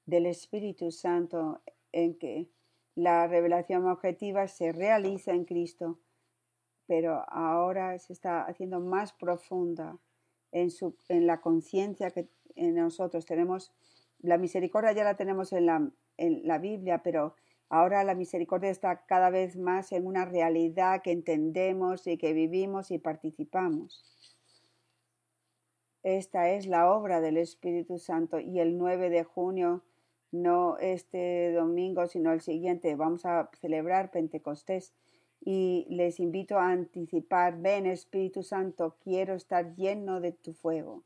del 0.06 0.26
Espíritu 0.26 0.90
Santo 0.90 1.62
en 1.92 2.18
que 2.18 2.50
la 2.94 3.26
revelación 3.26 3.86
objetiva 3.86 4.46
se 4.48 4.72
realiza 4.72 5.32
en 5.32 5.44
Cristo, 5.44 5.98
pero 6.86 7.24
ahora 7.28 7.98
se 7.98 8.12
está 8.12 8.42
haciendo 8.42 8.80
más 8.80 9.12
profunda 9.12 9.98
en, 10.52 10.70
su, 10.70 10.96
en 11.08 11.26
la 11.26 11.40
conciencia 11.40 12.10
que 12.10 12.28
en 12.56 12.74
nosotros 12.74 13.24
tenemos. 13.24 13.72
La 14.18 14.36
misericordia 14.36 14.92
ya 14.92 15.04
la 15.04 15.16
tenemos 15.16 15.52
en 15.52 15.66
la, 15.66 15.90
en 16.16 16.46
la 16.46 16.58
Biblia, 16.58 17.02
pero 17.02 17.36
Ahora 17.72 18.02
la 18.02 18.16
misericordia 18.16 18.68
está 18.68 19.06
cada 19.06 19.30
vez 19.30 19.56
más 19.56 19.92
en 19.92 20.04
una 20.04 20.24
realidad 20.24 21.02
que 21.02 21.12
entendemos 21.12 22.04
y 22.08 22.18
que 22.18 22.32
vivimos 22.32 22.90
y 22.90 22.98
participamos. 22.98 24.04
Esta 26.02 26.50
es 26.50 26.66
la 26.66 26.92
obra 26.92 27.20
del 27.20 27.36
Espíritu 27.36 28.00
Santo 28.00 28.40
y 28.40 28.58
el 28.58 28.76
9 28.76 29.08
de 29.08 29.22
junio, 29.22 29.84
no 30.32 30.78
este 30.78 31.52
domingo, 31.52 32.08
sino 32.08 32.32
el 32.32 32.40
siguiente, 32.40 32.96
vamos 32.96 33.24
a 33.24 33.48
celebrar 33.60 34.10
Pentecostés 34.10 34.92
y 35.40 35.86
les 35.90 36.18
invito 36.18 36.58
a 36.58 36.70
anticipar, 36.70 37.60
ven 37.60 37.86
Espíritu 37.86 38.42
Santo, 38.42 38.96
quiero 39.00 39.34
estar 39.34 39.76
lleno 39.76 40.20
de 40.20 40.32
tu 40.32 40.54
fuego 40.54 41.04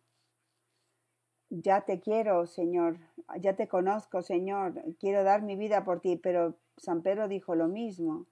ya 1.62 1.82
te 1.82 2.00
quiero, 2.00 2.46
Señor, 2.46 2.98
ya 3.40 3.54
te 3.54 3.68
conozco, 3.68 4.22
Señor, 4.22 4.82
quiero 4.98 5.22
dar 5.22 5.42
mi 5.42 5.56
vida 5.56 5.84
por 5.84 6.00
ti, 6.00 6.16
pero 6.16 6.56
San 6.76 7.02
Pedro 7.02 7.28
dijo 7.28 7.54
lo 7.54 7.68
mismo 7.68 8.26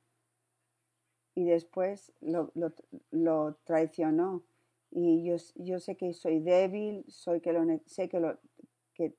y 1.35 1.45
después 1.45 2.13
lo, 2.21 2.53
lo, 3.11 3.55
traicionó. 3.65 4.43
Y 4.91 5.25
yo, 5.25 5.37
yo, 5.55 5.79
sé 5.79 5.97
que 5.97 6.13
soy 6.13 6.41
débil, 6.41 7.05
soy 7.09 7.41
que 7.41 7.53
lo, 7.53 7.65
sé 7.87 8.09
que 8.09 8.21
lo, 8.21 8.39
que 8.95 9.15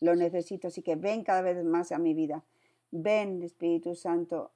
lo 0.00 0.14
necesito, 0.14 0.68
así 0.68 0.82
que 0.82 0.96
ven 0.96 1.24
cada 1.24 1.42
vez 1.42 1.62
más 1.64 1.92
a 1.92 1.98
mi 1.98 2.14
vida. 2.14 2.44
Ven, 2.90 3.42
Espíritu 3.42 3.94
Santo, 3.94 4.52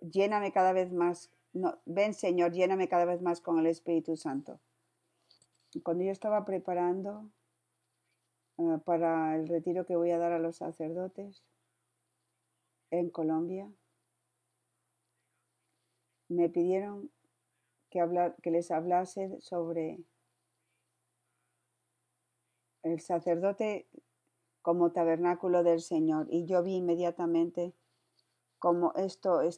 lléname 0.00 0.52
cada 0.52 0.72
vez 0.72 0.92
más. 0.92 1.30
Ven, 1.84 2.14
Señor, 2.14 2.52
lléname 2.52 2.88
cada 2.88 3.04
vez 3.04 3.22
más 3.22 3.40
con 3.40 3.58
el 3.58 3.66
Espíritu 3.66 4.16
Santo. 4.16 4.58
Cuando 5.82 6.04
yo 6.04 6.10
estaba 6.10 6.44
preparando 6.44 7.30
Ah, 8.58 8.80
para 8.84 9.36
el 9.36 9.48
retiro 9.48 9.84
que 9.84 9.96
voy 9.96 10.10
a 10.10 10.18
dar 10.18 10.32
a 10.32 10.38
los 10.38 10.56
sacerdotes 10.56 11.44
en 12.90 13.10
Colombia. 13.10 13.70
Me 16.28 16.48
pidieron 16.48 17.10
que, 17.90 18.32
que 18.42 18.50
les 18.50 18.70
hablase 18.70 19.40
sobre 19.40 20.00
el 22.82 23.00
sacerdote 23.00 23.86
como 24.62 24.90
tabernáculo 24.90 25.62
del 25.62 25.80
Señor. 25.80 26.26
Y 26.30 26.46
yo 26.46 26.62
vi 26.62 26.76
inmediatamente 26.76 27.74
cómo 28.58 28.92
esto 28.96 29.42
eh, 29.42 29.50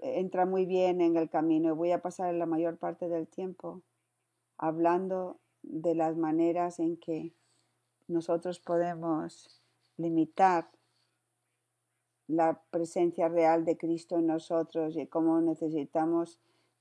entra 0.00 0.46
muy 0.46 0.64
bien 0.64 1.00
en 1.00 1.16
el 1.16 1.28
camino. 1.28 1.74
Voy 1.74 1.90
a 1.90 2.02
pasar 2.02 2.32
la 2.34 2.46
mayor 2.46 2.78
parte 2.78 3.08
del 3.08 3.26
tiempo 3.26 3.82
hablando 4.56 5.40
de 5.62 5.94
las 5.94 6.16
maneras 6.16 6.78
en 6.78 6.96
que 6.96 7.34
nosotros 8.08 8.60
podemos 8.60 9.62
limitar 9.96 10.68
la 12.28 12.62
presencia 12.70 13.28
real 13.28 13.64
de 13.64 13.76
Cristo 13.76 14.18
en 14.18 14.26
nosotros 14.26 14.96
y 14.96 15.06
cómo 15.06 15.40
necesitamos 15.40 16.40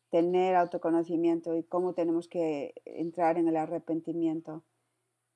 tener 0.10 0.56
autoconocimiento 0.56 1.56
y 1.56 1.64
cómo 1.64 1.94
tenemos 1.94 2.28
que 2.28 2.74
entrar 2.86 3.38
en 3.38 3.48
el 3.48 3.58
arrepentimiento 3.58 4.64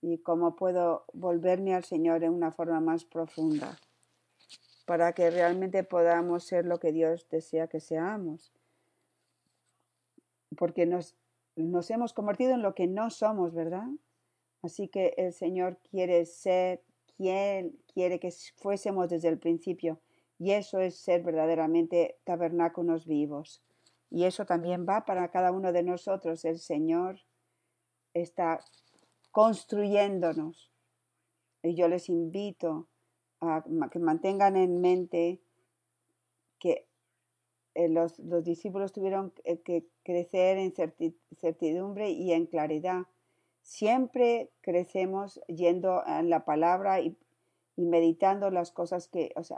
y 0.01 0.19
cómo 0.19 0.55
puedo 0.55 1.05
volverme 1.13 1.73
al 1.73 1.83
Señor 1.83 2.23
en 2.23 2.33
una 2.33 2.51
forma 2.51 2.79
más 2.79 3.05
profunda 3.05 3.77
para 4.85 5.13
que 5.13 5.31
realmente 5.31 5.83
podamos 5.83 6.43
ser 6.43 6.65
lo 6.65 6.79
que 6.79 6.91
Dios 6.91 7.27
desea 7.29 7.67
que 7.67 7.79
seamos. 7.79 8.53
Porque 10.57 10.85
nos, 10.85 11.15
nos 11.55 11.89
hemos 11.89 12.13
convertido 12.13 12.53
en 12.53 12.61
lo 12.61 12.75
que 12.75 12.87
no 12.87 13.09
somos, 13.09 13.53
¿verdad? 13.53 13.87
Así 14.65 14.87
que 14.87 15.13
el 15.17 15.31
Señor 15.31 15.77
quiere 15.91 16.25
ser 16.25 16.81
quien 17.17 17.77
quiere 17.93 18.19
que 18.19 18.31
fuésemos 18.55 19.09
desde 19.09 19.29
el 19.29 19.37
principio. 19.37 20.01
Y 20.39 20.51
eso 20.53 20.79
es 20.79 20.97
ser 20.97 21.21
verdaderamente 21.21 22.17
tabernáculos 22.23 23.05
vivos. 23.05 23.61
Y 24.09 24.25
eso 24.25 24.45
también 24.45 24.87
va 24.89 25.05
para 25.05 25.29
cada 25.29 25.51
uno 25.51 25.71
de 25.71 25.83
nosotros. 25.83 26.45
El 26.45 26.57
Señor 26.57 27.19
está 28.15 28.59
construyéndonos 29.31 30.71
Y 31.61 31.75
yo 31.75 31.87
les 31.87 32.09
invito 32.09 32.87
a 33.41 33.63
que 33.91 33.99
mantengan 33.99 34.55
en 34.55 34.81
mente 34.81 35.41
que 36.57 36.87
eh, 37.75 37.87
los, 37.87 38.17
los, 38.17 38.43
discípulos 38.43 38.93
tuvieron 38.93 39.31
que 39.63 39.85
crecer 40.01 40.57
en 40.57 40.73
certidumbre 41.37 42.09
y 42.09 42.31
en 42.31 42.47
claridad. 42.47 43.03
Siempre 43.65 44.51
crecemos 44.61 45.41
yendo 45.47 46.05
a 46.05 46.21
la 46.21 46.45
palabra 46.45 47.01
y, 47.01 47.17
y 47.75 47.85
meditando 47.85 48.51
las 48.51 48.71
cosas 48.71 49.07
que, 49.07 49.33
o 49.35 49.43
sea, 49.43 49.57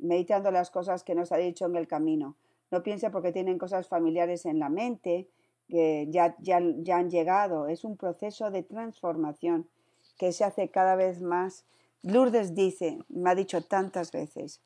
meditando 0.00 0.50
las 0.50 0.70
cosas 0.70 1.02
que 1.02 1.14
nos 1.14 1.32
ha 1.32 1.38
dicho 1.38 1.64
en 1.64 1.76
el 1.76 1.88
camino. 1.88 2.36
No 2.70 2.82
piense 2.82 3.08
porque 3.08 3.32
tienen 3.32 3.56
cosas 3.56 3.88
familiares 3.88 4.44
en 4.44 4.58
la 4.58 4.68
mente 4.68 5.30
que 5.66 6.08
ya, 6.10 6.36
ya, 6.40 6.60
ya 6.60 6.98
han 6.98 7.08
llegado. 7.08 7.68
Es 7.68 7.84
un 7.84 7.96
proceso 7.96 8.50
de 8.50 8.62
transformación 8.62 9.66
que 10.18 10.32
se 10.32 10.44
hace 10.44 10.68
cada 10.70 10.94
vez 10.94 11.22
más. 11.22 11.64
Lourdes 12.02 12.54
dice, 12.54 12.98
me 13.08 13.30
ha 13.30 13.34
dicho 13.34 13.62
tantas 13.62 14.12
veces, 14.12 14.60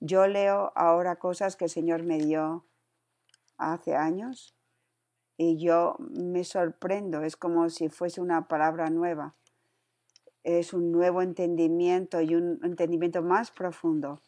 yo 0.00 0.26
leo 0.26 0.72
ahora 0.74 1.16
cosas 1.16 1.56
que 1.56 1.64
el 1.64 1.70
Señor 1.70 2.02
me 2.02 2.18
dio 2.18 2.66
hace 3.56 3.96
años 3.96 4.55
y 5.38 5.58
yo 5.58 5.96
me 5.98 6.44
sorprendo, 6.44 7.22
es 7.22 7.36
como 7.36 7.68
si 7.68 7.88
fuese 7.88 8.20
una 8.20 8.48
palabra 8.48 8.88
nueva. 8.90 9.34
Es 10.44 10.72
un 10.72 10.92
nuevo 10.92 11.22
entendimiento 11.22 12.20
y 12.20 12.34
un 12.34 12.60
entendimiento 12.62 13.22
más 13.22 13.50
profundo. 13.50 14.20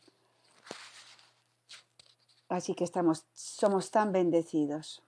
Así 2.48 2.74
que 2.74 2.84
estamos, 2.84 3.26
somos 3.34 3.90
tan 3.90 4.12
bendecidos. 4.12 5.02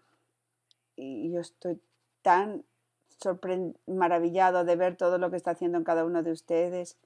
Y 0.97 1.31
yo 1.33 1.41
estoy 1.41 1.81
tan 2.23 2.65
maravillado 3.87 4.65
de 4.65 4.77
ver 4.77 4.97
todo 4.97 5.19
lo 5.19 5.31
que 5.31 5.37
está 5.37 5.53
haciendo 5.53 5.79
en 5.79 5.85
cada 5.85 6.05
uno 6.05 6.23
de 6.23 6.33
ustedes. 6.33 6.97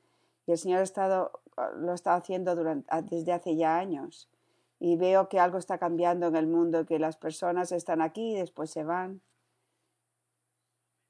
Y 0.46 0.52
el 0.52 0.58
Señor 0.58 0.80
ha 0.80 0.84
estado, 0.84 1.40
lo 1.76 1.94
está 1.94 2.14
haciendo 2.14 2.54
desde 2.54 3.32
hace 3.32 3.56
ya 3.56 3.76
años. 3.78 4.28
Y 4.84 4.96
veo 4.96 5.28
que 5.28 5.40
algo 5.40 5.56
está 5.56 5.78
cambiando 5.78 6.26
en 6.26 6.36
el 6.36 6.46
mundo, 6.46 6.84
que 6.84 6.98
las 6.98 7.16
personas 7.16 7.72
están 7.72 8.02
aquí 8.02 8.32
y 8.32 8.38
después 8.38 8.70
se 8.70 8.84
van. 8.84 9.22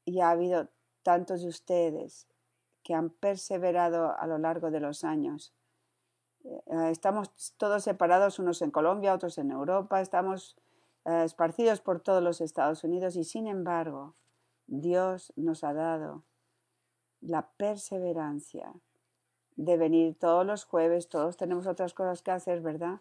Y 0.05 0.21
ha 0.21 0.31
habido 0.31 0.69
tantos 1.03 1.43
de 1.43 1.49
ustedes 1.49 2.29
que 2.83 2.95
han 2.95 3.11
perseverado 3.11 4.17
a 4.17 4.27
lo 4.27 4.39
largo 4.39 4.71
de 4.71 4.81
los 4.81 5.03
años 5.03 5.55
eh, 6.45 6.91
estamos 6.91 7.55
todos 7.57 7.83
separados, 7.85 8.39
unos 8.39 8.61
en 8.61 8.71
Colombia, 8.71 9.15
otros 9.15 9.39
en 9.39 9.51
Europa, 9.51 10.01
estamos 10.03 10.57
eh, 11.07 11.23
esparcidos 11.25 11.81
por 11.81 12.01
todos 12.01 12.23
los 12.23 12.43
Estados 12.43 12.85
Unidos 12.85 13.17
y 13.17 13.25
sin 13.25 13.47
embargo 13.47 14.15
Dios 14.67 15.33
nos 15.37 15.65
ha 15.65 15.73
dado 15.73 16.23
la 17.23 17.49
perseverancia 17.57 18.75
de 19.57 19.77
venir 19.79 20.19
todos 20.19 20.45
los 20.45 20.65
jueves, 20.65 21.09
todos 21.09 21.39
tenemos 21.39 21.67
otras 21.67 21.95
cosas 21.95 22.21
que 22.21 22.33
hacer, 22.33 22.61
¿verdad? 22.61 23.01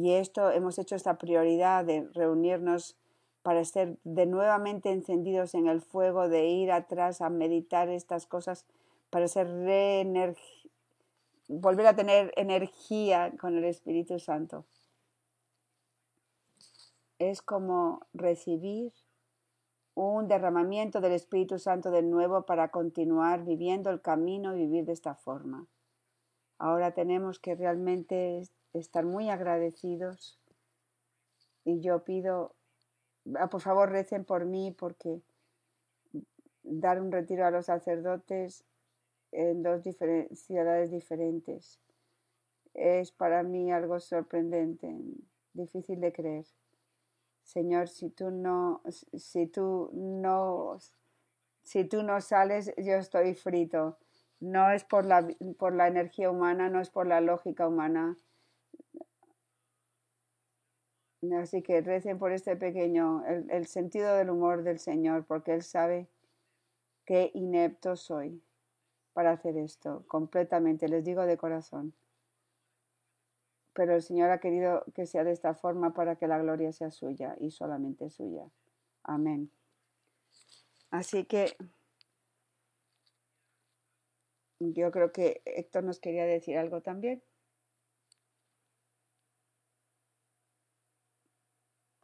Y 0.00 0.12
esto 0.12 0.50
hemos 0.52 0.78
hecho 0.78 0.94
esta 0.94 1.18
prioridad 1.18 1.84
de 1.84 2.08
reunirnos 2.14 2.96
para 3.42 3.60
estar 3.60 3.96
de 4.04 4.26
nuevamente 4.26 4.90
encendidos 4.90 5.54
en 5.54 5.66
el 5.66 5.80
fuego, 5.80 6.28
de 6.28 6.46
ir 6.46 6.70
atrás 6.70 7.20
a 7.20 7.30
meditar 7.30 7.88
estas 7.88 8.26
cosas, 8.26 8.64
para 9.10 9.26
ser 9.26 9.48
volver 11.48 11.86
a 11.86 11.96
tener 11.96 12.32
energía 12.36 13.32
con 13.40 13.56
el 13.56 13.64
Espíritu 13.64 14.20
Santo. 14.20 14.66
Es 17.18 17.42
como 17.42 18.06
recibir 18.12 18.92
un 19.94 20.28
derramamiento 20.28 21.00
del 21.00 21.12
Espíritu 21.12 21.58
Santo 21.58 21.90
de 21.90 22.02
nuevo 22.02 22.42
para 22.42 22.68
continuar 22.68 23.44
viviendo 23.44 23.90
el 23.90 24.00
camino 24.00 24.54
y 24.54 24.60
vivir 24.60 24.84
de 24.84 24.92
esta 24.92 25.16
forma. 25.16 25.66
Ahora 26.56 26.92
tenemos 26.94 27.40
que 27.40 27.56
realmente 27.56 28.48
estar 28.78 29.04
muy 29.04 29.30
agradecidos 29.30 30.38
y 31.64 31.80
yo 31.80 32.04
pido, 32.04 32.54
ah, 33.38 33.48
por 33.48 33.60
favor 33.60 33.90
recen 33.90 34.24
por 34.24 34.44
mí 34.44 34.74
porque 34.76 35.20
dar 36.62 37.00
un 37.00 37.12
retiro 37.12 37.46
a 37.46 37.50
los 37.50 37.66
sacerdotes 37.66 38.64
en 39.32 39.62
dos 39.62 39.82
ciudades 40.32 40.90
diferentes. 40.90 41.78
Es 42.74 43.12
para 43.12 43.42
mí 43.42 43.72
algo 43.72 44.00
sorprendente, 44.00 44.94
difícil 45.52 46.00
de 46.00 46.12
creer. 46.12 46.46
Señor, 47.42 47.88
si 47.88 48.10
tú 48.10 48.30
no, 48.30 48.82
si 49.14 49.46
tú 49.46 49.90
no, 49.92 50.78
si 51.62 51.84
tú 51.84 52.02
no 52.02 52.20
sales, 52.20 52.72
yo 52.76 52.94
estoy 52.94 53.34
frito. 53.34 53.98
No 54.40 54.70
es 54.70 54.84
por 54.84 55.04
la, 55.04 55.26
por 55.58 55.74
la 55.74 55.88
energía 55.88 56.30
humana, 56.30 56.68
no 56.68 56.80
es 56.80 56.90
por 56.90 57.06
la 57.06 57.20
lógica 57.20 57.66
humana. 57.66 58.16
Así 61.40 61.62
que 61.62 61.80
recen 61.80 62.18
por 62.18 62.32
este 62.32 62.56
pequeño, 62.56 63.24
el, 63.26 63.50
el 63.50 63.66
sentido 63.66 64.14
del 64.16 64.30
humor 64.30 64.62
del 64.62 64.78
Señor, 64.78 65.24
porque 65.24 65.52
Él 65.52 65.62
sabe 65.62 66.08
qué 67.04 67.30
inepto 67.34 67.96
soy 67.96 68.42
para 69.14 69.32
hacer 69.32 69.56
esto, 69.56 70.04
completamente, 70.06 70.88
les 70.88 71.04
digo 71.04 71.26
de 71.26 71.36
corazón. 71.36 71.92
Pero 73.72 73.94
el 73.94 74.02
Señor 74.02 74.30
ha 74.30 74.38
querido 74.38 74.84
que 74.94 75.06
sea 75.06 75.24
de 75.24 75.32
esta 75.32 75.54
forma 75.54 75.92
para 75.92 76.16
que 76.16 76.28
la 76.28 76.38
gloria 76.38 76.72
sea 76.72 76.90
suya 76.92 77.34
y 77.40 77.50
solamente 77.50 78.10
suya. 78.10 78.48
Amén. 79.02 79.50
Así 80.90 81.24
que 81.24 81.56
yo 84.60 84.90
creo 84.90 85.12
que 85.12 85.42
Héctor 85.44 85.84
nos 85.84 85.98
quería 85.98 86.24
decir 86.24 86.56
algo 86.56 86.80
también. 86.80 87.22